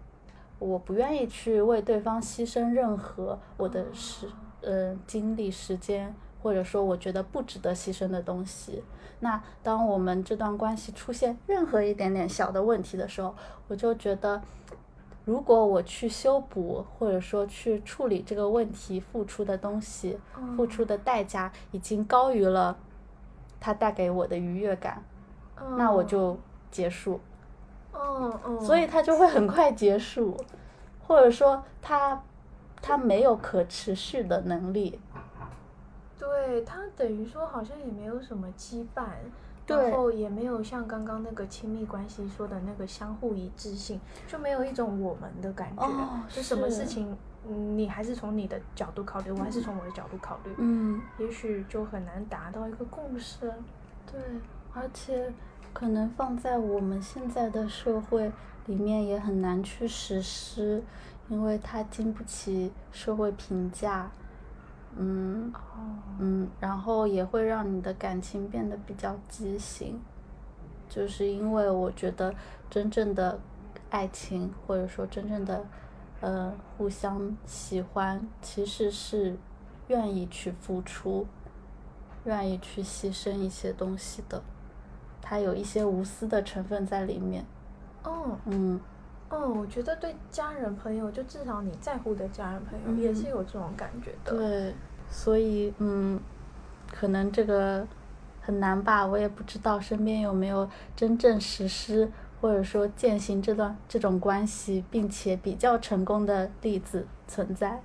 [0.59, 4.27] 我不愿意去为对方牺牲任何我的时，
[4.61, 6.15] 呃，精力时间。
[6.43, 8.83] 或者说，我觉得不值得牺牲的东西。
[9.21, 13.33] 那当我们这段关系出现任何一点点小的问题的时候，
[13.69, 14.41] 我就觉得，
[15.25, 20.19] 如果我去修补，或者说去处理这个问题，付出的东西，
[20.55, 22.77] 付出的代价已经高于了
[23.59, 25.03] 它带给我的愉悦感，
[25.77, 26.37] 那我就
[26.69, 27.19] 结束。
[27.93, 28.59] 嗯嗯。
[28.59, 30.35] 所以它就会很快结束，
[31.07, 32.21] 或者说它
[32.81, 34.99] 它没有可持续的能力。
[36.19, 39.05] 对它等于说好像也没有什么羁绊，
[39.67, 45.83] 然后也没有像刚刚那个亲密关系说的那个相互一致性，就没有一种我们的感觉。
[45.83, 50.53] 哦，就什么事情，你还是从你的角度考虑，我还是从我的角度考虑。
[50.57, 51.01] 嗯。
[51.17, 53.51] 也许就很难达到一个共识。
[54.11, 54.19] 对，
[54.73, 55.31] 而且
[55.71, 58.31] 可能放在我们现在的社会
[58.65, 60.83] 里面也很难去实施，
[61.29, 64.11] 因为它经不起社会评价。
[64.95, 65.51] 嗯，
[66.19, 69.99] 嗯，然后也会让你的感情变得比较畸形，
[70.87, 72.33] 就是因为我觉得
[72.69, 73.39] 真正的
[73.89, 75.65] 爱情或者说真正的，
[76.21, 79.37] 呃，互相喜欢其实是
[79.87, 81.25] 愿意去付出，
[82.25, 84.41] 愿意去牺牲一些东西的，
[85.21, 87.45] 它有一些无私的成分在里面。
[88.03, 88.79] 哦，嗯。
[89.33, 94.37] 哦，我觉得对家人朋友，就至少你在乎的家人朋友，也是有这种感觉的。
[94.37, 94.75] 对，
[95.09, 96.19] 所以嗯，
[96.91, 97.85] 可能这个
[98.41, 107.81] 很难吧，我也不知道身边有没有真正实施或者说践行这段这种关系，并且比较成功的例子存在。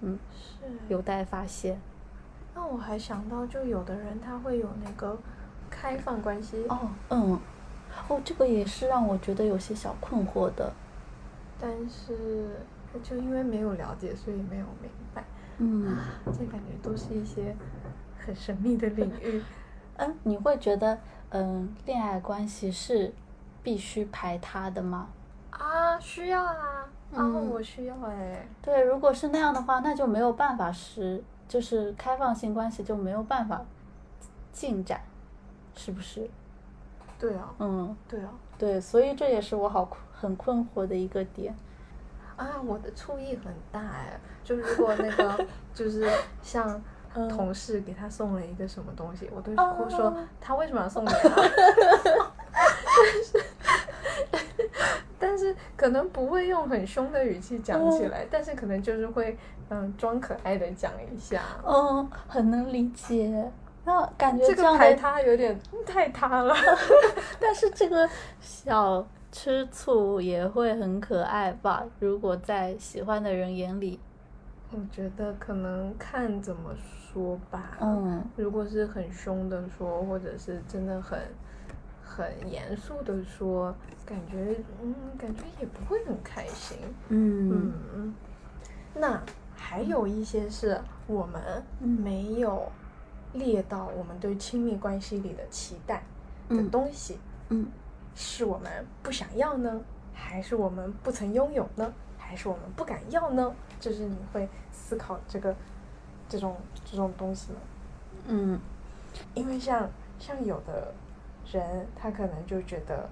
[0.00, 1.80] 嗯，是有待发现。
[2.56, 5.16] 那我还想到，就有的人他会有那个
[5.70, 6.64] 开放关系。
[6.68, 7.38] 哦，嗯，
[8.08, 10.72] 哦，这个也是让我觉得有些小困惑的。
[11.60, 12.60] 但是，
[13.02, 15.24] 就因为没有了解，所以没有明白。
[15.58, 17.54] 嗯，这感觉都是一些
[18.18, 19.42] 很神秘的领域。
[19.98, 20.96] 嗯，你会觉得，
[21.30, 23.12] 嗯，恋爱关系是
[23.62, 25.08] 必须排他的吗？
[25.50, 26.88] 啊，需要啊。
[27.12, 28.46] 啊，我需要哎。
[28.62, 33.64] 对，如果是那样的话，那就没有办法是，就是开放性关系就没有办法
[34.52, 35.00] 进展，
[35.74, 36.30] 是不是？
[37.18, 37.52] 对啊。
[37.58, 37.96] 嗯。
[38.06, 38.30] 对啊。
[38.56, 39.84] 对，所以这也是我好
[40.20, 41.54] 很困惑的一个点。
[42.36, 46.08] 啊，我的醋意很大哎，就如果那个 就是
[46.40, 46.80] 像
[47.28, 51.34] 同事给他送了一个什么东西，我都会说他为什么要送给他？
[53.00, 53.44] 但是
[55.18, 59.36] 但是可能不会用很凶的语气讲起来，但是可能就是会
[59.70, 61.42] 嗯装可爱的讲一下。
[61.66, 63.50] 嗯，很能理解。
[63.84, 66.54] 那感觉这个排他有点太他了，
[67.40, 68.08] 但是这个
[68.40, 69.04] 小。
[69.30, 71.84] 吃醋也会很可爱吧？
[72.00, 74.00] 如果在喜欢的人眼里，
[74.70, 77.76] 我觉得可能看怎么说吧。
[77.80, 81.18] 嗯，如果是很凶的说，或者是真的很
[82.02, 83.74] 很严肃的说，
[84.06, 86.78] 感觉嗯，感觉也不会很开心。
[87.08, 88.14] 嗯嗯。
[88.94, 89.22] 那
[89.54, 92.70] 还有一些是我们没有
[93.34, 96.02] 列到我们对亲密关系里的期待
[96.48, 97.18] 的东西。
[97.50, 97.66] 嗯。
[98.20, 99.80] 是我们不想要呢，
[100.12, 103.54] 还是我们不曾拥有呢，还是我们不敢要呢？
[103.78, 105.54] 就是你会思考这个
[106.28, 107.58] 这种这种东西吗？
[108.26, 108.60] 嗯，
[109.34, 110.92] 因为像像有的
[111.52, 113.08] 人，他可能就觉得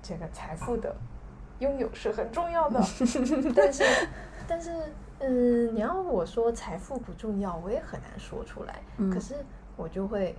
[0.00, 0.96] 这个财富的
[1.58, 2.80] 拥有是很重要的，
[3.54, 3.84] 但是
[4.48, 4.72] 但是
[5.18, 8.80] 嗯，你要我说财富不重要，我也很难说出来。
[9.12, 9.34] 可是
[9.76, 10.34] 我就会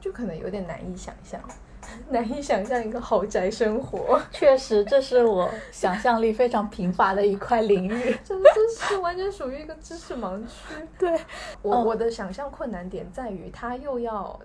[0.00, 1.40] 就可能有点难以想象。
[2.10, 8.16] 难以想象一个豪宅生活， 确实，这是我想象力非常贫乏的一块领域。
[8.24, 10.74] 这这是完全属于一个知识盲区。
[10.98, 11.18] 对
[11.60, 14.38] 我我的想象困难点在于，他又要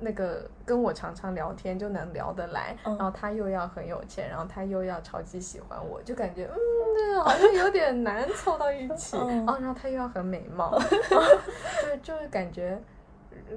[0.00, 9.16] 那个跟我常常聊天就能聊得来，然后他又要很有钱，然后他又要超级喜欢我，就感觉嗯，好像有点难凑到一起。
[9.16, 10.78] 哦，然后他又要很美貌，
[11.08, 12.78] 就就是感觉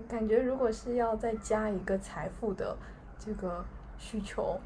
[0.08, 2.76] 感觉如果是要再加一个财富的。
[3.18, 3.64] 这个
[3.98, 4.60] 需求，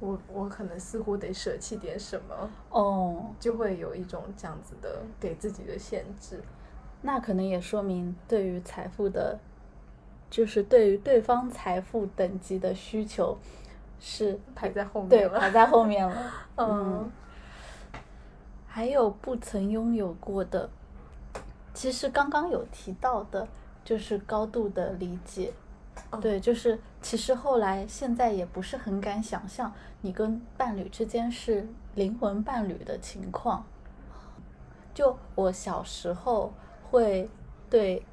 [0.00, 6.42] 我我可能似乎得舍弃点什么哦，就会有一种这样子的给自己的限制。
[7.02, 9.38] 那可能也说明对于财富的，
[10.28, 13.38] 就是对于对方财富等级的需求
[14.00, 16.16] 是排在后面，对，排在后面了。
[16.58, 17.10] 嗯，
[18.66, 20.68] 还有不曾拥有过的，
[21.72, 23.46] 其实刚刚有提到的，
[23.84, 25.52] 就是高度的理解。
[26.20, 33.64] 对，就是其实后来现在也不是很敢想象你跟伴侣之间是灵魂伴侣的情况。
[34.94, 36.52] 就我小时候
[36.90, 37.30] 会
[37.70, 38.04] 对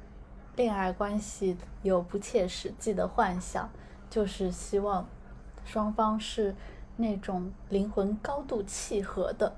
[0.54, 3.68] 恋爱关系有不切实际的幻想，
[4.08, 5.06] 就是希望
[5.64, 6.54] 双方是
[6.96, 9.56] 那种灵魂高度契合的，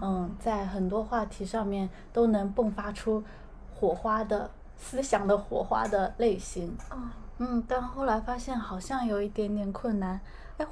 [0.00, 3.24] 嗯，在很多话题上面都能迸发出
[3.74, 4.50] 火花的。
[4.80, 6.74] 思想的火花的类型，
[7.38, 10.18] 嗯，但后来发现好像有一点点困难。
[10.56, 10.66] 哎，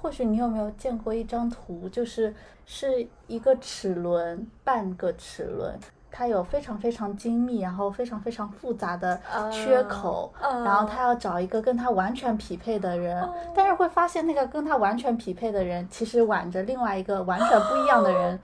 [0.00, 2.32] 或许你有没有见过一张图，就是
[2.64, 5.76] 是一个齿轮，半个齿轮，
[6.10, 18.40] 它有非常非常精密，然后非常非常复杂的缺口，然后他要找一个跟他完全匹配的人，但是会发现那个跟他完全匹配的人，其实挽着另外一个完全不一样的人，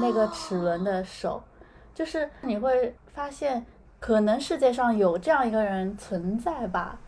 [0.00, 1.42] 那个齿轮的手，
[1.92, 3.66] 就是你会发现。
[4.02, 6.98] 可能世界上有这样一个人存在吧，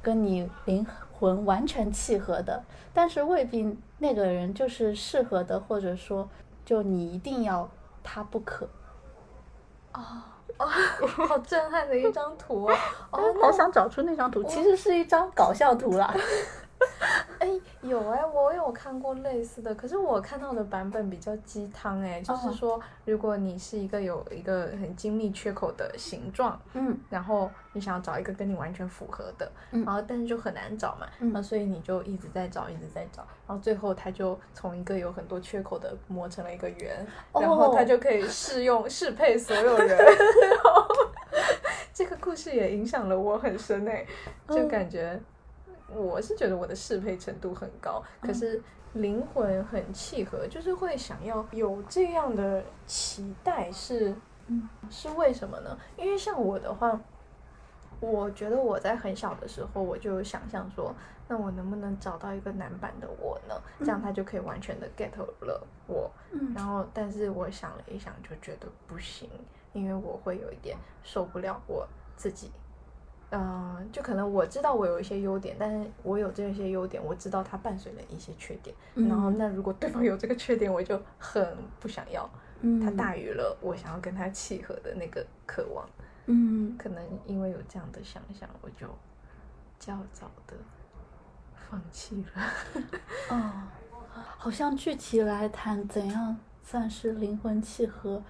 [0.00, 2.62] 跟你灵魂完全契合的，
[2.94, 6.28] 但是未必那个人就是适合的，或者说，
[6.64, 7.68] 就你一定要
[8.04, 8.68] 他不可。
[9.90, 10.66] 啊啊，
[11.26, 12.76] 好震撼的一张图啊！
[13.10, 16.14] 哦， 好想找出那张图，其实是一张搞笑图啦。
[17.40, 17.48] 哎，
[17.82, 39.98] 有哎，我有看过类似的，可是我看到的版本比较鸡汤哎，就是说，如果你是一个有一个很精密缺口的形状，嗯，然后你想要找一个跟你完全符合的，嗯，然后但是就很难找嘛，嗯，所以你就一直在找，一直在找，然后最后他就从一个有很多缺口的磨成了一个圆，然后他就可以适用适配所有人，
[41.92, 44.06] 这个故事也影响了我很深哎，
[44.48, 45.20] 就感觉。
[45.88, 48.62] 我是觉得我的适配程度很高，可是
[48.94, 54.14] 灵魂很契合，就是会想要有这样的期待，是，
[54.88, 55.76] 是为什么呢？
[55.96, 57.00] 因为像我的话，
[58.00, 60.94] 我觉得我在很小的时候我就想象说，
[61.28, 63.54] 那我能不能找到一个男版的我呢？
[63.80, 65.10] 这样他就可以完全的 get
[65.44, 66.10] 了我。
[66.54, 69.28] 然后，但是我想了一想，就觉得不行，
[69.72, 72.50] 因为我会有一点受不了我自己。
[73.36, 78.74] 嗯，就可能我知道我有一些优点，但是我有这些优点，我知道它伴随了一些缺点。
[78.94, 82.28] 然后，那如果对方有这个缺点，我就很不想要。
[82.60, 85.86] 嗯，它大于了我想要跟他契合的那个渴望。
[86.26, 88.86] 嗯，可能因为有这样的想象，我就
[89.78, 90.54] 较早的
[91.54, 92.42] 放弃了。
[93.30, 93.52] 哦，
[94.38, 98.22] 好像具体来谈怎样算是灵魂契合，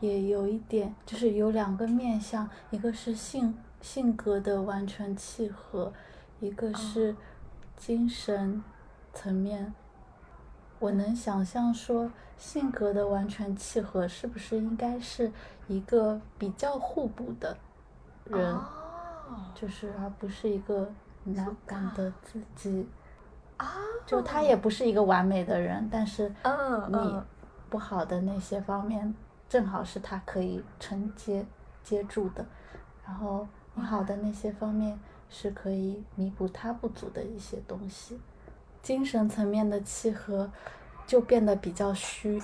[0.00, 5.92] 也有一点，就是有两个面向，一个是性性格的完全契合，
[6.40, 7.14] 一个是
[7.76, 8.62] 精神
[9.12, 9.72] 层面。
[10.78, 15.32] 我能想象说，性格的完全契合是不是应该是
[15.66, 17.56] 一个比较互补的
[18.24, 18.56] 人，
[19.54, 20.88] 就是而不是一个
[21.24, 22.88] 难感的自己
[23.56, 23.66] 啊？
[24.06, 27.22] 就他也不是一个完美的人，但是嗯你
[27.68, 29.12] 不好的那些方面，
[29.48, 31.44] 正好是他可以承接
[31.82, 32.46] 接住的，
[33.04, 33.46] 然后
[33.78, 34.98] 你好的那些方面
[35.30, 38.18] 是可以弥补他不足的一些东西。
[38.82, 40.50] 精神层面的契合
[41.06, 42.42] 就变得比较虚，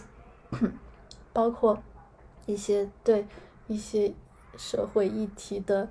[1.32, 1.82] 包括
[2.46, 3.26] 一些对
[3.66, 4.14] 一些
[4.56, 5.88] 社会议题的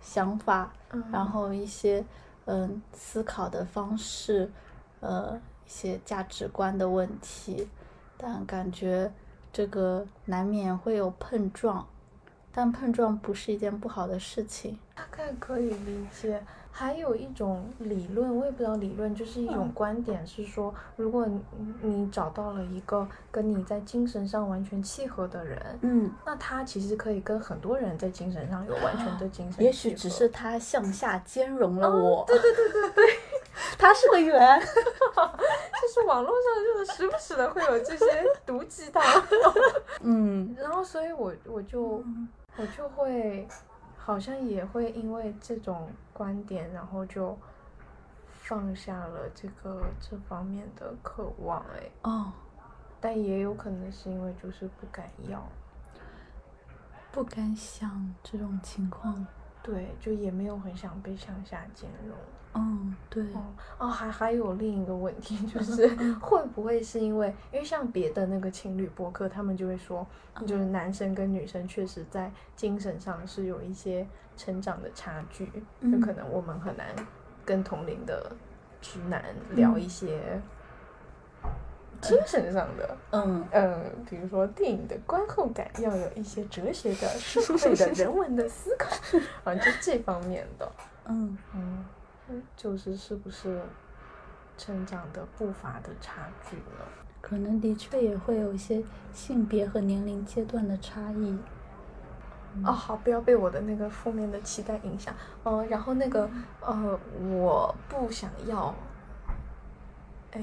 [0.00, 0.72] 想法，
[1.10, 2.04] 然后一些
[2.44, 4.52] 嗯思考的方式，
[5.00, 5.36] 呃
[5.66, 7.68] 一些价值观的问题，
[8.16, 9.12] 但感觉
[9.52, 11.84] 这个难免会有碰撞，
[12.54, 14.78] 但碰撞不是一件不好的事情。
[14.94, 16.40] 大概可以理解。
[16.76, 21.24] 还有一种理论，我也不知道理论，就是一种观点，是说，如果
[21.80, 29.62] 你找到了一个跟你在精神上完全契合的人，嗯，那他其实可以跟很多人在精神上有完全的精神。
[29.62, 32.24] 也许只是他向下兼容了我。
[32.26, 33.04] 对对对对对，
[33.78, 34.36] 他是个圆。
[34.60, 38.04] 就是网络上就是时不时的会有这些
[38.44, 39.00] 毒鸡汤。
[40.02, 42.02] 嗯，然后所以我我就
[42.56, 43.46] 我就会。
[43.96, 47.34] 好像也会因为这种观点，然后就
[48.42, 52.30] 放下了这个这方面的渴望，哎，哦，
[53.00, 55.42] 但也有可能是因为就是不敢要，
[57.10, 59.26] 不敢想这种情况，
[59.62, 62.14] 对，就也没有很想被向下兼容。
[62.54, 63.24] 嗯，对。
[63.78, 65.88] 哦，还还有另一个问题，就是
[66.22, 70.06] 会不会是因为，因为像别的那个情侣博客，他们就会说，
[70.46, 75.46] 就是男生跟女生确实在精神上是有一些成长的差距，
[75.82, 76.86] 就可能我们很难
[77.44, 78.30] 跟同龄的
[78.80, 79.24] 直男
[79.56, 80.40] 聊一些
[82.00, 83.44] 精神上的，嗯。
[83.50, 88.90] 嗯，比如说电影的观后感要有一些哲学的、社会的、 人文的思考，
[89.42, 90.72] 啊，就这方面的，
[91.06, 91.36] 嗯。
[91.54, 91.84] 嗯。
[92.56, 93.60] 就是是不是
[94.56, 96.88] 成长的步伐的差距了？
[97.20, 101.38] 可能的确也会有一些性别和年龄阶段的差异。
[102.64, 105.14] 哦，好，不要被我的那个负面的期待影响。
[105.42, 106.28] 嗯，然后那个
[106.60, 106.98] 呃，
[107.30, 108.74] 我不想要，
[110.32, 110.40] 哎，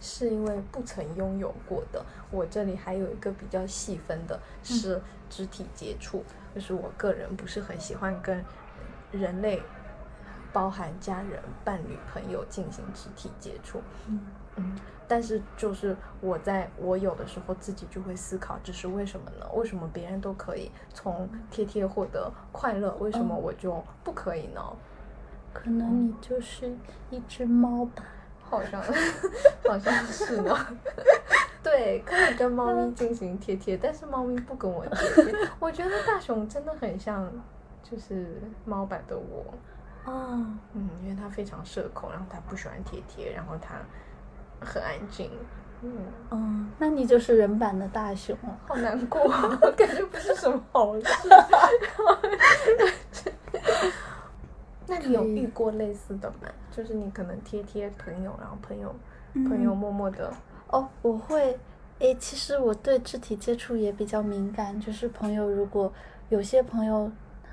[0.00, 2.04] 是因为不曾拥有过的。
[2.30, 8.42] 我这里还有一个比较细分的是肢体接触，就是我个人不是很喜欢跟
[9.12, 9.62] 人类。
[10.52, 14.20] 包含家人、伴侣、朋友进行肢体接触，嗯
[14.56, 14.76] 嗯，
[15.06, 19.46] 但是就是我在我有的时候自己就会思考，这是为什么呢？
[19.54, 24.60] 为什么别人都可以从贴贴获得快乐，为什么我就不可以呢？
[25.52, 26.76] 可能你就是
[27.10, 28.04] 一只猫吧，
[28.42, 28.82] 好像
[29.66, 30.54] 好像是呢。
[31.62, 35.34] 对，可以跟猫咪进行贴贴，但是猫咪不跟我贴贴。
[35.58, 37.30] 我觉得大熊真的很像，
[37.82, 39.44] 就是猫版的我。
[40.04, 43.74] 哦，嗯，因为他非常社恐，然后他不喜欢贴贴，然后他
[44.64, 45.30] 很安静，
[45.82, 45.90] 嗯，
[46.30, 48.36] 哦，那你就是人版的大熊，
[48.66, 49.28] 好难过，
[49.76, 51.06] 感觉不是什么好事。
[54.86, 56.48] 那你有遇过类似的吗？
[56.70, 58.94] 就是你可能贴贴朋友，然后朋友
[59.46, 60.32] 朋友默默的，
[60.68, 61.58] 哦，我会，
[61.98, 65.92] 诶，其实我对肢体接触也比较敏感，就是朋友如果
[66.30, 67.12] 有些朋友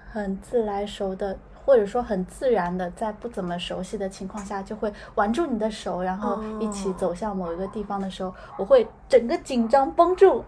[0.09, 1.37] 很自来熟的。
[1.65, 10.43] 或者说很自然的，在不怎么熟悉的情况下，就会挽住你的手，然后一起走向某一个地方的时候，我会整个紧张绷住，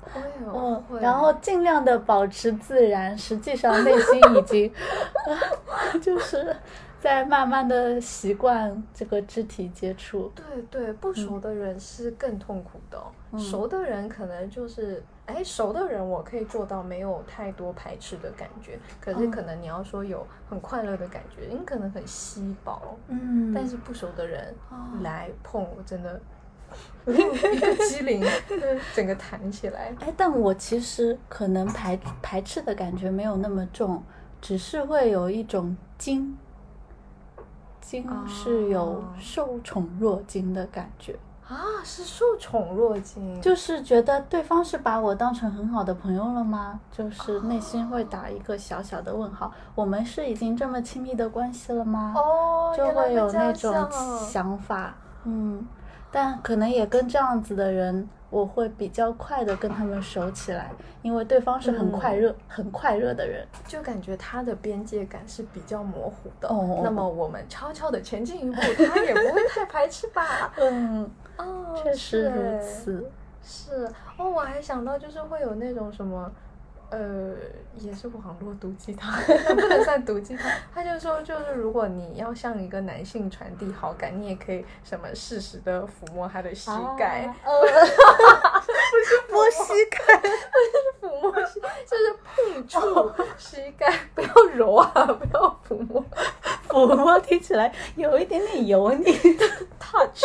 [0.53, 4.71] 嗯，然后尽量的保持自然，实际上内心已经，
[6.01, 6.55] 就是。
[6.99, 12.99] 在慢慢的习惯这个肢体接触，对对，不熟的人是更痛苦的，
[13.39, 24.55] 熟的人可能就是，哎，熟的人我可以做到没有太多排斥的感觉，可是可能你要说有很快乐的感觉，你可能很稀薄，嗯，但是不熟的人
[25.01, 26.19] 来碰，我真的
[27.05, 28.25] 一个机灵，
[28.95, 29.93] 整个弹起来。
[29.99, 34.03] 哎，但我其实可能排排斥的感觉没有那么重。
[34.39, 36.37] 只是会有一种惊，
[37.81, 41.17] 惊是有哦受宠若惊的感觉，
[41.47, 46.79] 啊，是受宠若惊，就是觉得对方是把我当成很好的朋友了吗？
[46.91, 49.51] 就是内心会打一个小小的问号。
[49.73, 52.13] 我们是已经这么亲密的关系了吗？
[52.17, 54.93] 哦，就会有那种想想法，
[55.23, 55.65] 嗯，
[56.11, 60.69] 但可能也跟这样子的人，我会比较快的跟他们熟起来，
[61.01, 63.47] 因为对方是很快嗯热、很快热的人。
[63.65, 66.49] 就感觉他的边界感是比较模糊的。
[66.49, 68.61] 哦那么我们悄悄的前进一步，
[68.93, 70.51] 他也不会太排斥吧？
[70.59, 72.59] 嗯，哦，确实如。
[72.61, 73.11] 此。
[73.43, 76.31] 是哦，我还想到就是会有那种什么。
[76.89, 77.33] 呃，
[77.75, 79.13] 也是网络毒鸡汤，
[79.59, 80.49] 不能算毒鸡汤。
[80.73, 87.51] 他就说，就是如果你要向一个男性传递好感，你也可以什么适时的抚摸他的膝盖，啊 呃，
[89.31, 90.21] 摸膝盖，
[91.01, 96.03] 抚摸膝，就是碰触膝盖，不要揉啊，不要抚摸
[96.67, 99.45] 抚摸听起来有一点点油腻的。
[99.79, 100.23] touch，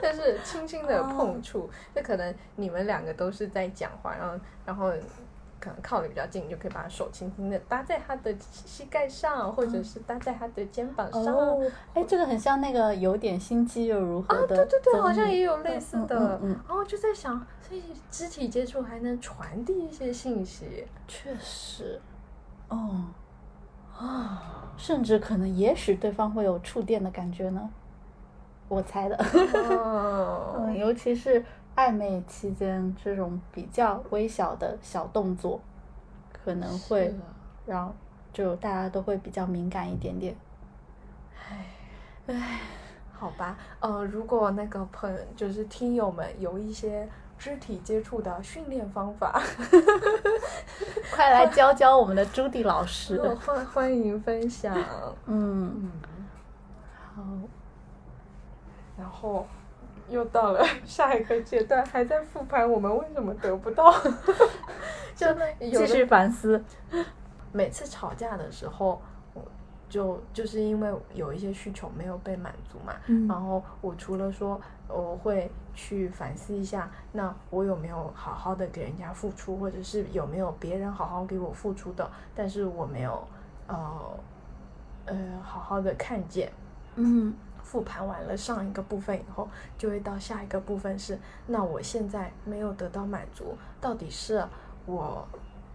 [0.00, 1.68] 但是轻轻的碰触。
[1.94, 4.92] 就可能你们两个都是在讲话，然后然后
[5.60, 11.26] 可能靠的比较近，你就可以把手轻轻的搭在他的膝盖上，或者是搭在他的肩膀上。
[11.34, 11.60] 哦，
[11.94, 16.16] 哎，这个很像那个有点心机又如何啊，的对对对，好像也有类似的。
[16.18, 20.86] 嗯嗯嗯然后就在想，所以肢体接触还能传递一些信息。
[21.06, 22.00] 确实，
[22.68, 23.04] 哦，
[23.96, 27.68] 啊，甚至可能，也许对方会有触电的感觉呢，
[28.68, 29.16] 我猜的。
[29.68, 31.44] 哦 嗯，尤其是
[31.76, 35.60] 暧昧期间，这种比较微小的小动作，
[36.32, 37.14] 可能会
[37.66, 37.94] 让
[38.32, 40.36] 就大家都会比较敏感一点点。
[42.26, 42.60] 唉，
[43.12, 47.08] 好吧，呃，如果那个朋就是听友们有一些
[47.38, 49.40] 肢体接触的训练方法
[51.10, 53.16] 快来教教我们的朱迪老师。
[53.16, 54.74] 呃欢欢迎分享。
[55.26, 55.92] 嗯，嗯，
[57.14, 57.22] 好，
[58.96, 59.46] 然后
[60.10, 63.90] 又到了下一个阶段，还在复盘我们为什么得不到，
[65.16, 65.26] 就
[65.58, 66.62] 继续反思。
[67.52, 69.00] 每次吵架的时候，
[69.88, 83.26] 就就是因为有一些需求没有被满足嘛，嗯然后我除了说我会去反思一下，那我有没有好好的给人家付出，或者是有没有别人好好给我付出的，但是我没有
[83.66, 84.20] 呃
[85.06, 86.52] 呃好好的看见。
[86.96, 87.34] 嗯
[87.70, 89.48] 复盘完了上一个部分以后，
[89.78, 91.16] 就会到下一个部分是，
[91.46, 94.44] 那我现在没有得到满足，到底是
[94.86, 95.24] 我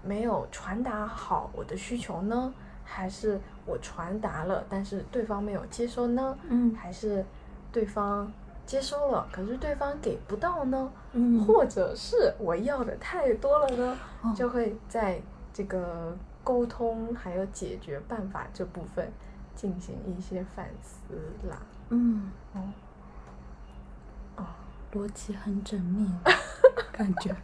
[0.04, 6.38] 没有传达好我的需求呢，还是我传达了，但是对方没有接收呢？
[6.50, 7.26] 嗯还是
[7.72, 8.30] 对方
[8.66, 10.92] 接收了，可是对方给不到呢？
[11.14, 13.98] 嗯，或者是我要的太多了呢？
[14.22, 15.22] 哦就会在
[15.54, 19.10] 这个沟通还有解决办法这部分
[19.56, 21.16] 进行一些反思
[21.48, 21.58] 啦。
[21.90, 22.62] 嗯，哦，
[24.38, 24.44] 哦，
[24.94, 26.10] 逻辑很缜密，
[26.92, 27.36] 感觉。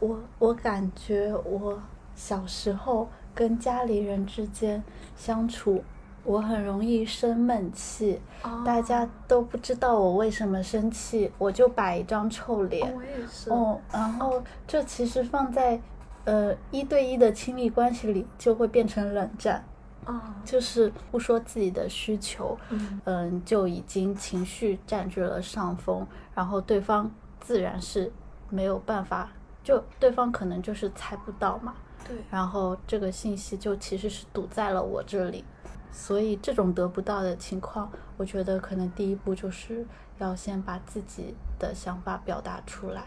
[0.00, 1.80] 我我感觉我
[2.14, 4.82] 小时候跟家里人之间
[5.16, 5.82] 相处，
[6.24, 8.20] 我很容易生闷气，
[8.64, 12.86] 大家都不知道我为什么生气，我就摆一张臭脸。
[12.86, 13.50] 哦我也是。
[13.50, 15.80] 哦，然后这其实放在
[16.24, 19.64] 呃一对一的亲密关系里，就会变成冷战，
[20.04, 23.00] 啊，就是不说自己的需求，嗯。
[23.04, 28.12] 嗯，就已经情绪占据了上风，然后对方自然是
[28.48, 29.30] 没有办法，
[29.62, 31.74] 就对方可能就是猜不到嘛，
[32.06, 35.44] 对，然后这个信息就其实是堵在了我这里，
[35.90, 39.86] 所以这种得不到的情况，我觉得可能第一步就是
[40.18, 43.04] 要先把自己的想法表达出来。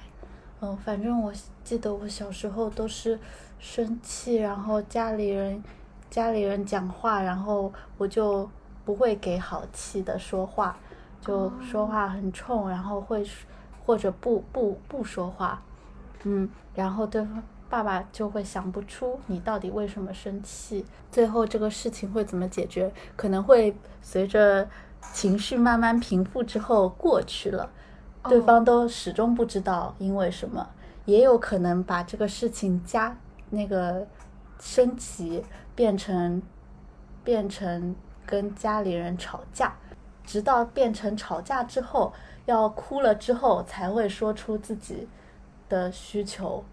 [0.61, 1.33] 嗯，反正我
[1.63, 3.19] 记得我小时候都是
[3.59, 5.61] 生气，然后家里人
[6.09, 8.49] 家里人讲话，然后我就
[8.85, 10.77] 不会给好气的说话，
[11.19, 13.25] 就说话很冲，然后会
[13.85, 15.61] 或者不不不说话，
[16.23, 24.67] 嗯，然后对方爸爸就会想不出你到底为什么生气，最后这个事情会怎么解决，可能会随着
[25.11, 27.69] 情绪慢慢平复之后过去了，
[28.23, 30.69] 对哦方都始终不知道因为什么，
[31.05, 33.17] 也有可能把这个事情加
[33.49, 34.07] 那个
[34.59, 35.43] 升级
[35.75, 36.41] 变成
[37.23, 37.95] 变成
[38.25, 39.75] 跟家里人吵架，
[40.23, 42.13] 直到变成吵架之后
[42.45, 45.07] 要哭了之后才会说出自己
[45.67, 46.63] 的需求。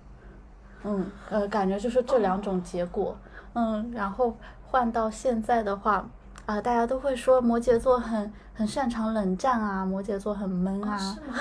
[0.85, 3.17] 嗯，呃，感觉就是这两种结果。
[3.55, 4.35] 嗯，然后
[4.67, 6.09] 换到现在的话，
[6.45, 11.37] 啊、大家都会说摩羯座很很擅长冷战啊，摩羯座很闷啊，是吗？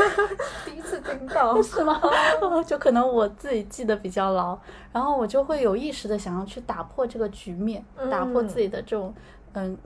[0.64, 2.00] 第一次听到，是吗？
[2.66, 4.58] 就可能我自己记得比较牢，
[4.92, 9.14] 然后我就会有意识的想要去打破这个局面，打破自己的这种
[9.52, 9.76] 嗯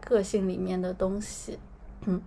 [0.00, 1.58] 个性里面的东西，
[2.06, 2.20] 嗯，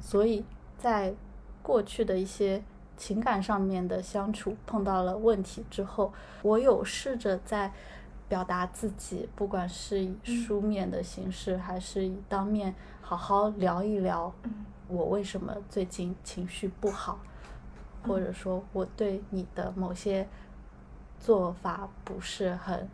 [0.00, 0.44] 所以
[0.78, 1.14] 在
[1.62, 2.62] 过去的一些
[2.96, 6.12] 情感上面的相处碰到了问题之后，
[6.42, 7.70] 我有试着在
[8.28, 14.32] 表达自己，不管是以书面的形式，还是以当面好好聊一聊，
[14.88, 17.18] 我为什么最近情绪不好。
[18.06, 20.28] 或者说我对你的某些
[21.18, 22.88] 做法不是很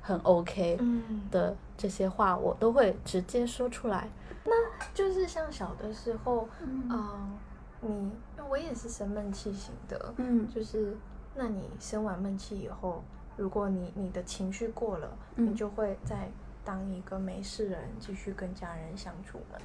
[0.00, 4.08] 很 OK 嗯，的这些话，我都会直接说出来。
[4.44, 4.52] 那
[4.94, 7.40] 就是像小的时候，嗯，
[7.80, 8.12] 你
[8.48, 10.48] 我也是生闷气型的，嗯。
[10.48, 10.96] 就是
[11.34, 13.02] 那你生完闷气以后，
[13.36, 16.28] 如果你你的情绪过了，嗯你就会再
[16.64, 19.58] 当一个没事人，继续跟家人相处吗？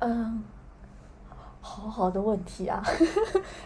[0.00, 0.42] 嗯，
[1.60, 2.82] 好好的问题啊。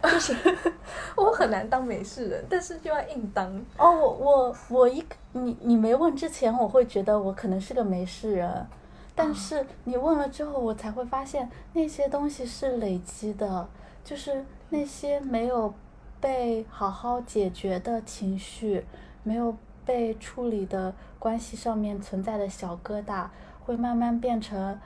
[1.17, 3.47] 我很难当没事人，但是就要硬当。
[3.79, 8.67] 哦，我我我一你你没问之前，我会觉得我可能是个没事人，
[9.15, 13.69] 但是你问了之后，我才会发现那些东西是累积的，
[14.03, 15.73] 就是那些没有
[16.21, 18.85] 被好好解决的情绪，
[19.25, 23.27] 没有被处理的关系上面存在的小疙瘩，
[23.65, 24.79] 会慢慢变成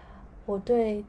[0.46, 1.04] 我对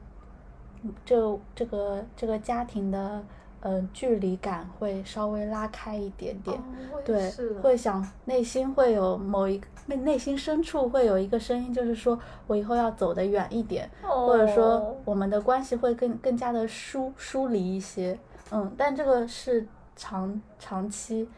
[1.04, 3.24] 这这个这个家庭的
[3.62, 6.56] 嗯距离感会稍微拉开一点点。
[6.58, 6.62] 哦
[7.02, 7.30] 对
[7.62, 18.18] 会想内心会有某一个内内心深处会有一个声音，就是说我以后要走得远一点，或者说哦我们的关系会更更加的疏疏离一些。
[18.50, 19.66] 嗯，但这个是
[19.96, 21.28] 长长期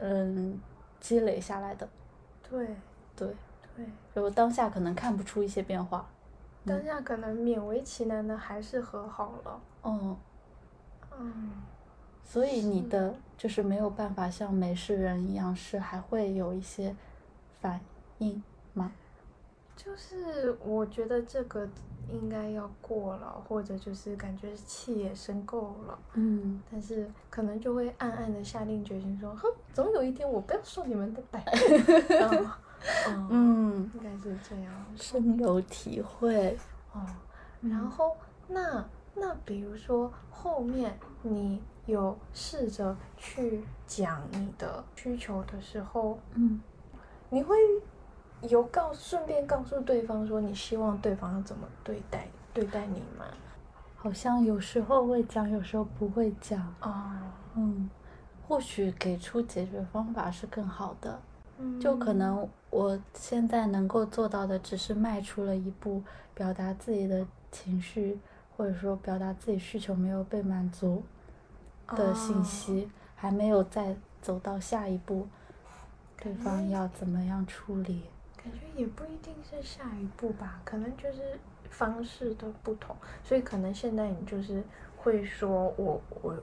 [0.00, 0.58] 嗯
[1.00, 1.88] 积累下来的。
[2.48, 2.76] 对
[3.16, 3.34] 对，
[3.76, 6.06] 对，就当下可能看不出一些变化。
[6.66, 9.60] 当下可能勉为其难的还是和好了。
[9.82, 10.16] 嗯，
[11.18, 11.52] 嗯，
[12.22, 16.94] 所以你的就是没有办法像没事人一样，是还会有一些
[17.60, 17.80] 反
[18.18, 18.42] 应
[18.74, 18.92] 吗？
[19.82, 21.66] 就是我觉得这个
[22.10, 26.60] 应该要过了，或者就是感觉气也生够了，嗯。
[26.70, 31.40] 但是可能就会暗暗的下定决心说，哼，总有一天我不要受你们的歹。
[33.08, 34.72] 嗯嗯，嗯，应该是这样。
[34.96, 36.58] 深有体会。
[36.92, 37.00] 哦，
[37.62, 38.14] 然后
[38.48, 46.60] 那那比如说后面你有试着去讲你的需求的时候，嗯
[47.30, 47.56] 你会
[48.48, 53.26] 有告顺便告诉对方说你希望对方要怎么对待对待你吗？
[53.96, 56.74] 好像有时候会讲，有时候不会讲。
[56.80, 57.12] 哦，
[57.54, 57.90] 嗯，
[58.48, 61.20] 或许给出解决方法是更好的。
[61.58, 66.02] 嗯就可能我现在能够做到的，只是迈出了一步，
[66.34, 68.18] 表达自己的情绪，
[68.56, 71.02] 或者说表达自己需求没有被满足
[71.88, 75.28] 的信哦息，还没有再走到下一步，
[76.16, 78.04] 对方要怎么样处理？
[78.42, 81.38] 感觉也不一定是下一步吧，可能就是
[81.68, 84.62] 方式都不同，所以可能现在你就是
[84.96, 86.34] 会说我我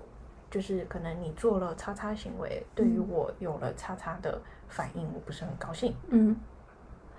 [0.51, 5.95] 就是可能你做了叉叉行为，对于嗯我有了叉叉的反应，我不是很高兴。
[6.09, 6.35] 嗯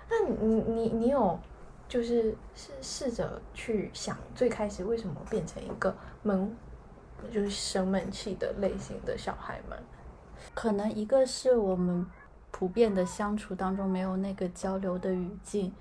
[0.09, 1.37] 那你你你你有
[1.87, 6.55] 就是试试着去想最开始为什么变成一个闷，
[7.29, 9.75] 就是生闷气的类型的小孩吗？
[10.55, 12.05] 可能一个是我们
[12.59, 15.73] 普遍的相处当中没有那个交流的语境，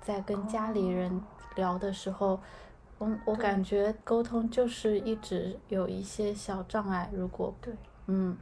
[0.00, 1.20] 在跟家里人
[1.56, 2.38] 聊的时候，
[2.98, 7.10] 我我感觉沟通就是一直有一些小障碍。
[7.12, 7.74] 如果对，
[8.06, 8.38] 嗯，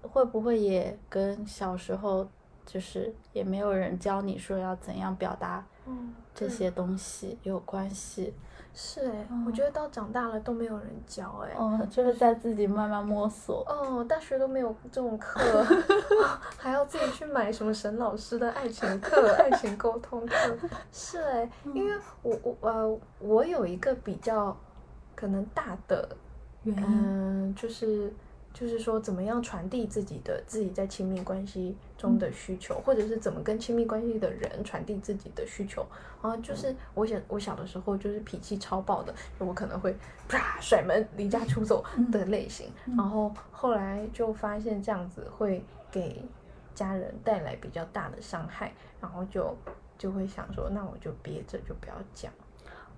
[0.00, 2.24] 会不会也跟小时候
[2.64, 8.32] 就是也没有人教你说要怎样表达嗯，这些东西有关系？
[8.76, 13.64] 是哎、我觉得到长大了都没有人教哎、哦，就是在自己慢慢摸索。
[13.68, 15.40] 哦，大学都没有这种课，
[16.58, 20.34] 还要自己去买什么沈老师的爱情课、爱情沟通课。
[20.92, 24.56] 是哎、因为我我呃，我有一个比较
[25.14, 26.08] 可能大的，
[26.64, 28.12] 原因，嗯，就是
[28.54, 35.84] 就是说怎么样传递自己的自己在亲密关系中的需求，或者是怎么跟亲密关系的人传递自己的需求。
[36.22, 39.94] 然后就是我小我小的时候就是脾气超爆的，就我可能会
[40.28, 42.70] 啪甩门离家出走的类型。
[42.96, 46.24] 然后后来就发现这样子会给
[46.74, 49.52] 家人带来比较大的伤害，然后就
[49.98, 52.32] 就会想说，那我就憋着，就不要讲。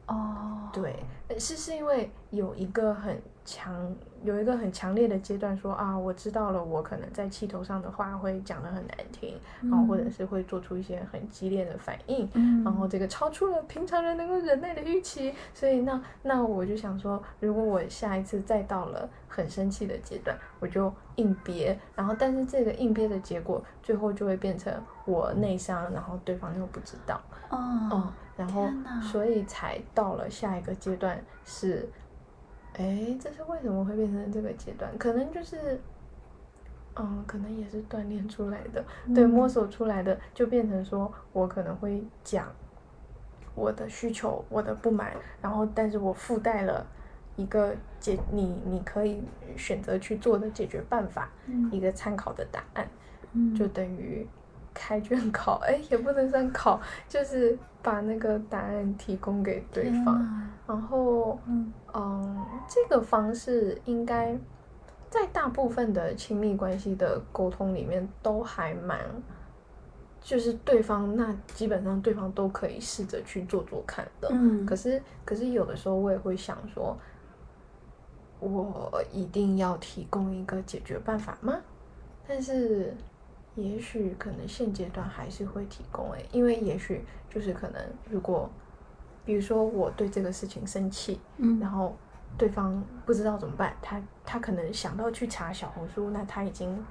[0.07, 3.93] 哦，对，呃是是因为有一个很强，
[4.23, 24.73] 有一个很强烈的阶段说啊，我知道了，我可能在气头上的话会讲得很难听，然后或者是会做出一些很激烈的反应，嗯，然后这个超出了平常人能够忍耐的预期，所以那那我就想说，如果我下一次再到了很生气的阶段，我就硬憋，然后但是这个硬憋的结果，最后就会变成
[25.05, 27.59] 我内伤，然后对方又不知道，哦。
[27.91, 28.69] 哦，然后
[29.01, 31.89] 所以才到了下一个阶段是，
[32.75, 34.97] 哎，这是为什么会变成这个阶段？
[34.99, 35.81] 可能就是。
[36.99, 38.83] 嗯，可能也是锻炼出来的，
[39.15, 42.51] 对，嗯摸索出来的，就变成说我可能会讲
[43.55, 46.87] 我的需求、我的不满，然后但是我附带了
[47.37, 49.23] 一个解你你可以
[49.59, 52.89] 选择去做的解决办法，嗯一个参考的答案，
[53.35, 54.27] 嗯就等于
[54.77, 64.37] 开卷考， 哎，也不能算考，就是把那个答案提供给对方，然后嗯嗯，这个方式应该
[65.09, 69.01] 在大部分的亲密关系的沟通里面都还蛮，
[70.21, 74.29] 就是对方那基本上对方都可以试着去做做看的。
[74.31, 76.95] 嗯，可是可是有的时候我也会想说，
[78.41, 81.59] 我一定要提供一个解决办法吗？
[82.29, 82.93] 但是
[83.57, 88.49] 也许可能现阶段还是会提供诶、因为也许就是可能如果
[89.25, 91.97] 比如说我对这个事情生气，嗯然后
[92.39, 96.85] 对方不知道怎么办，他他可能想到去查小红书，那他已经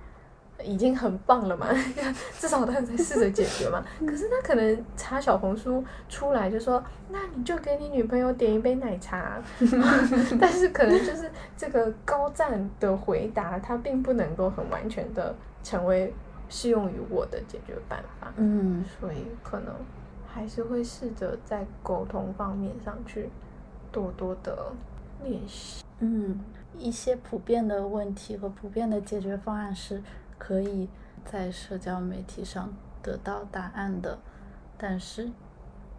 [0.63, 1.68] 已经很棒了嘛，
[2.39, 3.84] 至少他在试着解决嘛。
[3.99, 9.39] 可是他可能查小红书出来就说，那你就给你女朋友点一杯奶茶，
[10.39, 16.13] 但是可能就是这个高赞的回答，他并不能够很完全的成为
[16.50, 18.34] 适用于我的解决办法。
[18.38, 19.74] 嗯所以可能
[20.28, 23.30] 还是会试着在沟通方面上去
[23.91, 24.74] 多多的
[25.24, 25.84] 练习。
[26.00, 26.39] 嗯，
[26.78, 30.04] 一些普遍的问题和普遍的解决方案是
[30.38, 30.89] 可以
[31.24, 34.20] 在社交媒体上得到答案的，
[34.78, 35.32] 但是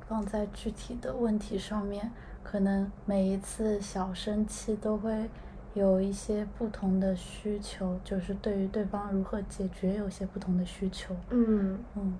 [0.06, 2.12] 放在具体的问题上面，
[2.44, 5.30] 可能每一次小生气都会
[5.76, 11.14] 有一些不同的需求，就是对于对方如何解决有些不同的需求。
[11.28, 12.18] 嗯，嗯，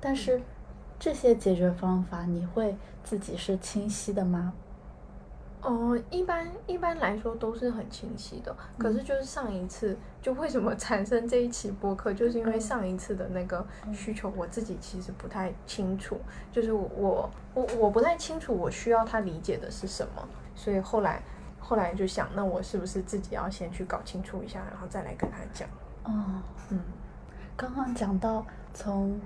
[0.00, 0.40] 但是
[1.00, 4.52] 这些解决方法你会自己是清晰的吗？
[5.62, 8.54] 哦，一般一般来说都是很清晰的。
[8.78, 16.16] 可是就是上一次，就为什么产生这一期播客，就是因为嗯上一次的那个需求，我自己其实不太清楚，
[16.52, 21.20] 就是我我我不太清楚我需要他理解的是什么，所以后来
[21.72, 25.66] 后来就想，那我是不是自己要先去搞清楚一下，然后再来跟他讲。
[26.04, 26.78] 哦，嗯
[27.56, 28.44] 刚刚讲到
[28.74, 29.18] 从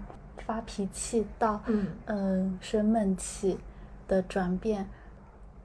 [0.47, 3.59] 发脾气到嗯嗯生闷气
[4.07, 4.89] 的转变，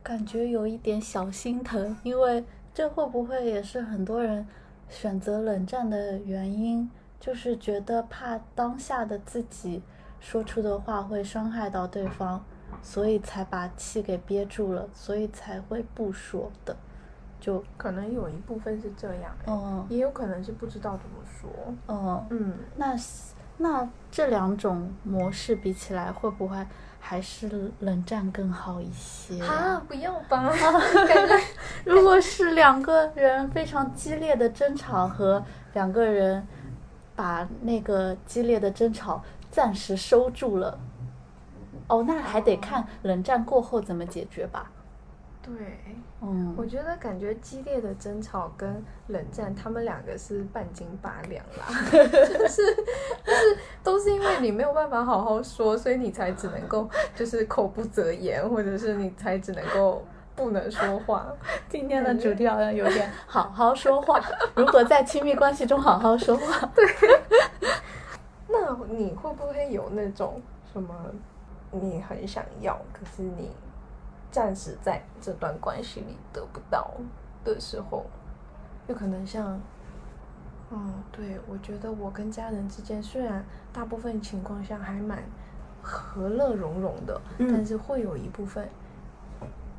[0.01, 4.47] 感觉有一点小心疼，因为这会不会也是很多人
[4.89, 6.89] 选择冷战的原因？
[7.19, 9.83] 就是觉得怕当下的自己
[10.19, 12.43] 说出的话会伤害到对方，
[12.81, 16.75] 所以才把气给憋住了，所以才会不说的。
[17.39, 21.49] 就可能有一部分是这样、欸，嗯也有可能是不知道怎么说。
[21.87, 22.95] 嗯，嗯，那
[23.57, 26.63] 那这两种模式比起来，会不会
[26.99, 30.43] 还是冷战更好一些啊，不要吧，
[31.07, 31.39] 感觉
[31.83, 35.43] 如果是两个人非常激烈的争吵和
[35.73, 36.45] 两个人
[37.15, 40.77] 把那个激烈的争吵暂时收住了，
[41.91, 44.71] 哦，那还得看冷战过后怎么解决吧。
[45.41, 45.53] 对。
[46.23, 61.25] 嗯，我觉得感觉激烈的争吵跟冷战，他们两个是半斤八两啦， 就是就是都是因为你没有办法好好说，所以你才只能够就是口不择言，或者是你才只能够不能说话。
[61.67, 64.21] 今天的主题好像有点好好说话。
[64.53, 66.85] 如何在亲密关系中好好说话，对
[68.47, 70.39] 那你会不会有那种
[70.71, 70.93] 什么
[71.71, 73.51] 你很想要，可是你
[74.29, 76.91] 暂时在这段关系里得不到
[77.43, 78.05] 的时候，
[78.87, 79.59] 有可能像，
[80.71, 83.43] 嗯，对，我觉得我跟家人之间虽然
[83.73, 85.23] 大部分情况下还蛮
[85.81, 87.49] 和乐融融的，嗯。
[87.51, 88.67] 但是会有一部分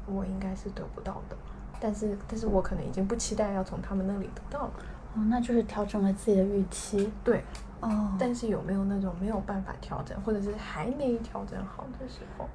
[0.07, 1.36] 我应该是得不到的，
[1.80, 4.72] 但是但是我可能已经不期待要从他们那里得到了，
[5.14, 7.12] 哦，那就是调整了自己的预期。
[7.22, 7.45] 对，
[7.83, 12.49] 哦，但是有没有那种没有办法调整，或者是还没调整好的时候？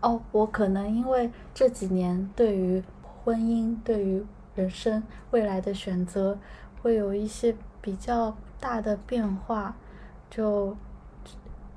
[0.00, 5.02] 哦，我可能因为这几年对于婚姻、对于人生
[5.32, 6.38] 未来的选择，
[6.80, 9.76] 会有一些比较大的变化，
[10.30, 10.76] 就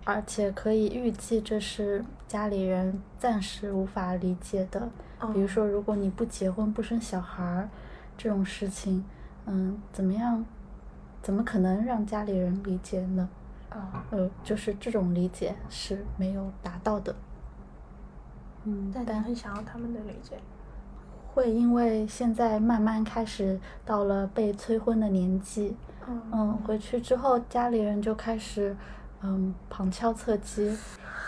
[0.06, 4.90] 而且可以预计这是家里人暂时无法理解的。
[5.34, 7.70] 比如说，如果你不结婚不生小孩儿，
[8.18, 9.04] 这种事情，
[9.46, 10.46] 嗯，怎么样？
[11.24, 13.28] 怎么可能让家里人理解呢？
[13.70, 17.16] 啊，呃，就是这种理解是没有达到的。
[18.66, 20.38] 嗯，但你很想要他们的理解。
[21.34, 25.76] 会因为现在慢慢开始到了被催婚的年纪，
[26.08, 28.78] 嗯，回去之后家里人就开始，
[29.24, 30.78] 嗯，旁敲侧击，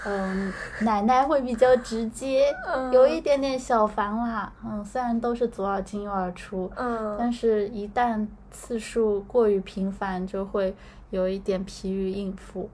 [0.06, 2.54] 嗯，奶奶会比较直接，
[2.94, 10.74] 有一点点小烦啦，嗯，虽然都是左耳进右耳出，嗯，但是一旦次数过于频繁，就会
[11.10, 12.70] 有一点疲于应付，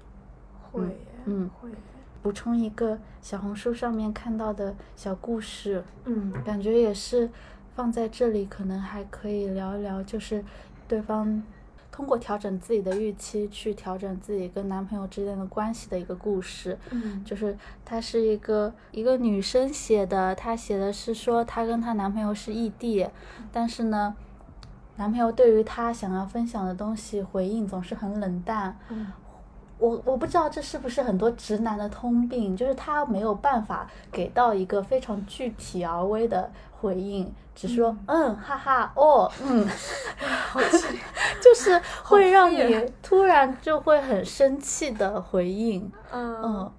[0.72, 0.82] 会，
[1.26, 1.70] 嗯，会。
[2.22, 7.28] 补充一个小红书上面看到的小故事，嗯，感觉也是
[7.74, 10.46] 放在这里，可能还可以聊一聊，就是
[10.88, 11.42] 对方
[11.92, 16.78] 通过调整自己的预期去调整自己跟男朋友之间的关系的一个故事。
[16.92, 23.08] 嗯，就是她是一个一个女生写的，她写的是说她跟她男朋友是异地，
[23.52, 24.16] 但是呢，
[25.02, 28.78] 男朋友对于他想要分享的东西回应总是很冷淡。
[28.90, 29.12] 嗯。
[29.80, 36.48] 我我不知道这是不是很多直男的通病，就是他没有办法给到一个非常具体而微的
[36.80, 39.68] 回应，只说嗯哈哈哦嗯
[41.42, 46.72] 就是会让你突然就会很生气的回应，嗯。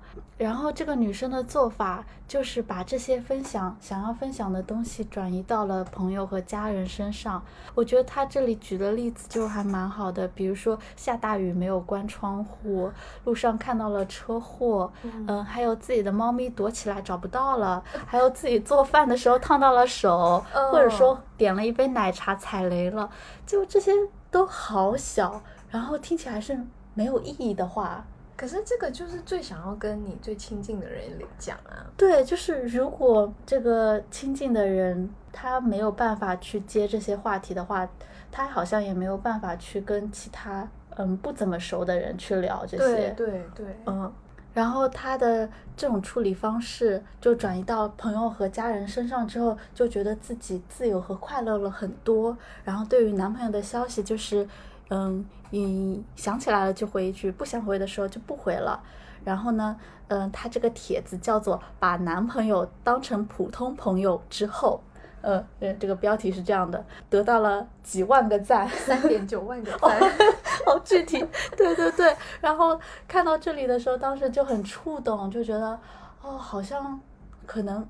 [0.42, 7.40] 然后这个女生的做法就是把这些分享想要分享的东西转移到了朋友和家人身上。
[7.76, 12.90] 我觉得她这里举的例子就还蛮好的，比如说下大雨没有关窗户，
[13.22, 23.08] 路上看到了车祸，嗯，还有自己的猫咪躲起来找不到了，还有自己做饭的时候烫到了手，或者说点了一杯奶茶踩雷了，
[23.46, 23.92] 就这些
[24.28, 25.40] 都好小，
[25.70, 28.04] 然后听起来是没有意义的话。
[28.42, 31.00] 可是这个就是最想要跟你最亲近的人
[31.38, 31.86] 讲啊。
[31.96, 37.88] 对，就是如果这个亲近的人他没有办法去接这些话题的话，
[38.32, 43.10] 他好像也没有办法去跟其他嗯不怎么熟的人去聊这些。
[43.14, 44.12] 对对对，嗯。
[44.52, 52.36] 然后他的这种处理方式就转移到朋友和家人身上之后，就觉得自己自由和快乐了很多。
[52.64, 54.48] 然后对于男朋友的消息就是。
[54.94, 58.78] 嗯，你想起来了就回一句，不想回的时候就不回了。
[59.24, 59.74] 然后呢，
[60.08, 64.82] 嗯，他这个帖子叫做“把男朋友当成普通朋友”之后，
[65.22, 65.42] 呃，
[65.80, 69.98] 这个标题是这样的，得到了几万个赞，三点九万个赞，
[70.66, 71.24] 好具体。
[71.56, 72.14] 对对对。
[72.42, 72.78] 然后
[73.08, 75.78] 看到这里的时候，当时就很触动，就觉得，
[76.20, 77.00] 哦，好像
[77.46, 77.86] 可能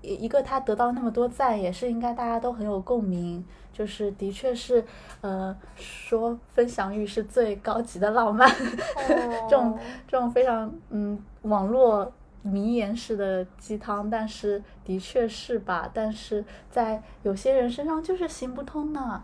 [0.00, 3.44] 一一个他得到那么多赞，也是应该大家都很有共鸣。
[3.76, 4.82] 就是的确是，
[5.20, 8.50] 呃，说分享欲是最高级的浪漫，
[9.50, 12.10] 这种这种非常嗯网络
[12.40, 15.90] 名言式的鸡汤，但是的确是吧？
[15.92, 19.22] 但是在有些人身上就是行不通呢。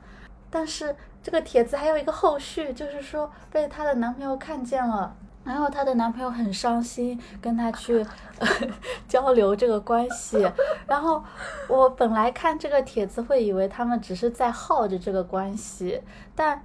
[0.51, 5.17] 但是这个帖子还有一个后续，就是说被她的男朋友看见了。
[5.45, 8.07] 然后她的男朋友很伤心，跟她去
[9.09, 10.49] 交流这个关系。
[10.87, 11.23] 然后
[11.69, 16.01] 我本来看这个帖子会以为他们只是在耗着这个关系，
[16.37, 16.63] 但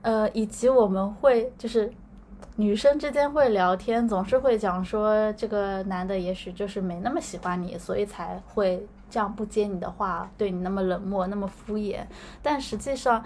[0.00, 1.92] 呃，以及我们会就是
[2.56, 12.00] 女生之间会聊天，总是会讲说这个男的也许就是没那么喜欢你，所以才会这样不接你的话，对你那么冷漠，那么敷衍。
[12.42, 13.22] 但实际上。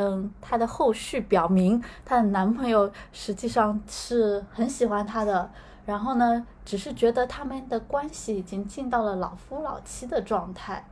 [0.00, 5.50] 嗯，她的后续表明，她的男朋友实际上是很喜欢她的，
[5.84, 10.86] 然后呢，只是觉得他们的关系已经进到了老夫老妻的状态。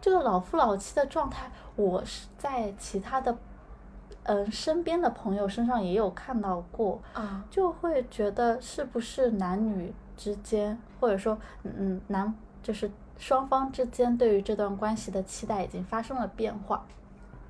[0.00, 3.36] 这个老夫老妻的状态，我是在其他的
[4.22, 12.32] 嗯身边的朋友身上也有看到过，啊，就会觉得是不是男女之间，或者说嗯男
[12.62, 12.88] 就是
[13.18, 16.86] 双方之间对于这段关系的期待已经发生了变化，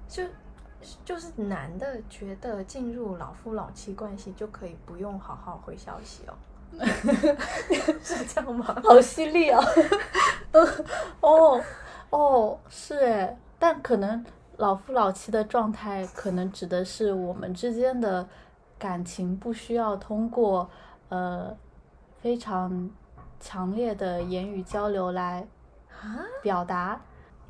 [0.09, 0.23] 就。
[1.05, 6.35] 就是男的觉得进入老夫老妻关系就可以不用好好回消息哦，
[8.03, 8.77] 是这样吗？
[8.83, 9.63] 好犀利啊！
[11.21, 11.61] 哦
[12.11, 14.25] 哦，是哎，但可能
[14.57, 18.29] 老夫老妻的状态可能指的是我们之间的
[18.79, 20.69] 感情不需要通过
[21.09, 21.57] 呃
[22.21, 22.91] 非常
[23.41, 25.47] 强烈的言语交流来
[26.43, 27.01] 表达。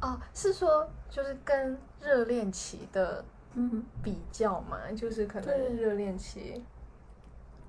[0.00, 6.64] 哦，是说就是跟热恋期的嗯比较嘛，就是可能热恋期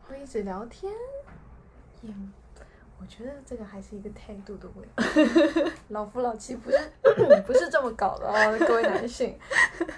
[0.07, 0.91] 会一直聊天，
[2.01, 2.11] 也
[2.99, 5.71] 我觉得这个还是一个态度的问题。
[5.89, 6.77] 老夫老妻不是
[7.45, 9.37] 不是这么搞的哦，各位男性。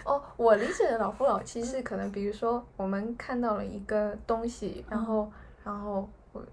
[0.04, 5.32] 哦，我理解的老夫老妻是可能，比如说我们看到了一个东西，然后。
[5.64, 6.48] 然后我、呃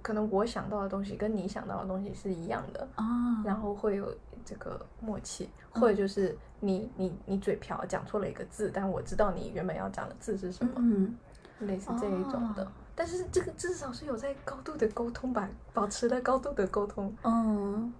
[0.00, 3.04] 可能我想到的东西跟你想到的东西是一样的，啊，
[3.44, 4.16] 然后会有
[4.46, 11.14] 这个默契，或者就是你你你嘴瓢讲错了一个字，但我知道你原本要讲的字是什么，嗯，
[11.60, 12.64] 类似这一种的。
[12.64, 12.68] 哦
[12.98, 17.14] 但是这个至少是有在高度的沟通吧，保持了高度的沟通。
[17.24, 17.92] 嗯，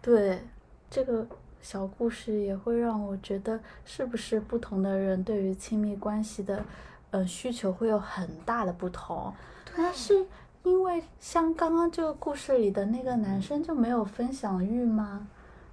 [0.00, 0.42] 对，
[0.88, 1.26] 这个
[1.60, 6.64] 小故事也会让我觉得，是不是不同的人对于亲密关系的，
[7.10, 9.30] 呃，需求会有很大的不同？
[9.76, 10.26] 那是
[10.62, 15.28] 因为像刚刚这个故事里的那个男生就没有分享欲吗？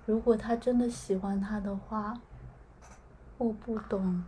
[0.08, 2.18] 如果他真的喜欢他的话，
[3.38, 4.24] 我不懂。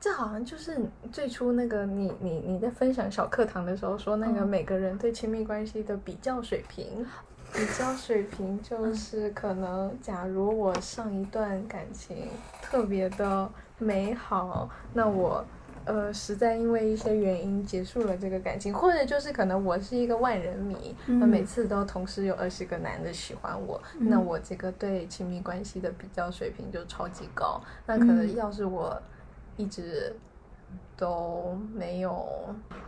[0.00, 0.80] 这好像就是
[1.12, 7.06] 最初那个你你你在分享小课堂的时候说那个嗯每个人对亲密关系的比较水平，
[7.52, 12.28] 比较水平就是可能假如我上一段感情
[12.60, 15.44] 特别的美好，那我。
[15.90, 27.60] 呃，实在因为一些原因结束了这个感情，或者就是可能我是一个万人迷，那、嗯每次都同时有二十个男的喜欢我，那嗯我这个对亲密关系的比较水平就超级高。
[27.86, 28.96] 那可能嗯要是我
[29.56, 30.14] 一直
[30.96, 32.24] 都没有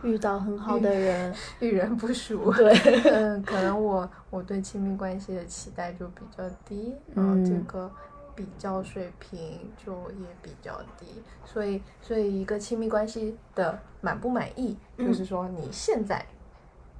[0.03, 2.73] 遇到很好的人， 遇人不淑， 对，
[3.11, 7.91] 嗯，可能我我对亲密关系的期待就比较低，然后这嗯个
[8.35, 11.05] 比较水平就也比较低，
[11.45, 16.25] 所以所以一个亲密关系的满不满意，嗯就是说你现在。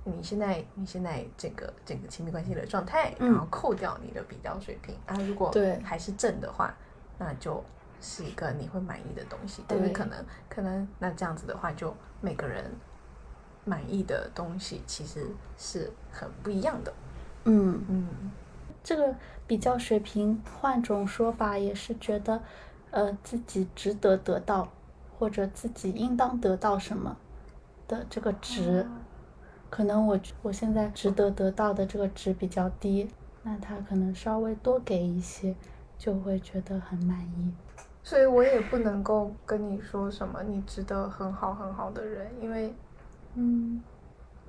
[0.06, 6.76] 你现在你现在这个整个亲密关系的状态，嗯然后扣掉你的比较水平啊，如果对还是正的话，
[7.18, 7.64] 那就
[8.02, 9.64] 是一个你会满意的东西。
[9.66, 12.70] 但是对可能可能那这样子的话，就每个人
[13.64, 15.26] 满意的东西其实
[15.58, 16.94] 是很不一样的。
[17.46, 17.82] 嗯。
[17.88, 18.08] 嗯，
[18.84, 19.16] 这个
[19.48, 22.42] 比较水平，换种说法也是觉得，
[22.92, 24.68] 呃，自己值得得到，
[25.18, 27.16] 或者自己应当得到什么
[27.88, 28.86] 的这个值，
[29.70, 33.10] 可能我我现在值得得到的这个值比较低，
[33.44, 35.56] 那他可能稍微多给一些，
[35.98, 37.54] 就会觉得很满意。
[38.04, 42.76] 所以我也不能够跟你说什么你值得很好很好的人，因为
[43.36, 43.82] 嗯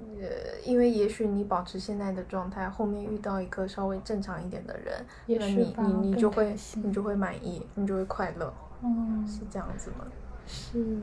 [0.01, 10.05] 呃，因为也许你保持现在的状态，后面遇到一个稍微正常一点的人，那你你你就会你就会满意，你就会快乐，嗯，是这样子吗？
[10.47, 11.01] 是，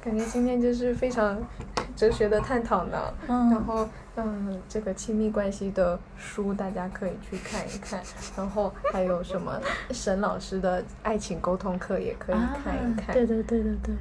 [0.00, 1.42] 感觉今天就是非常
[1.96, 2.98] 哲学的探讨呢。
[3.26, 8.00] 嗯然后，嗯，这个亲密关系的书大家可以去看一看，
[8.36, 13.08] 然后还有什么沈老师的爱情沟通课也可以看一看。
[13.08, 13.94] 啊、对对对对对，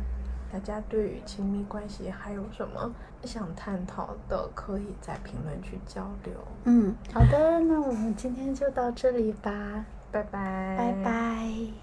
[0.53, 2.93] 大家对于亲密关系还有什么
[3.23, 6.33] 想探讨的，可以在评论区交流。
[6.65, 11.82] 嗯，好的，那我们今天就到这里吧，拜拜，拜拜。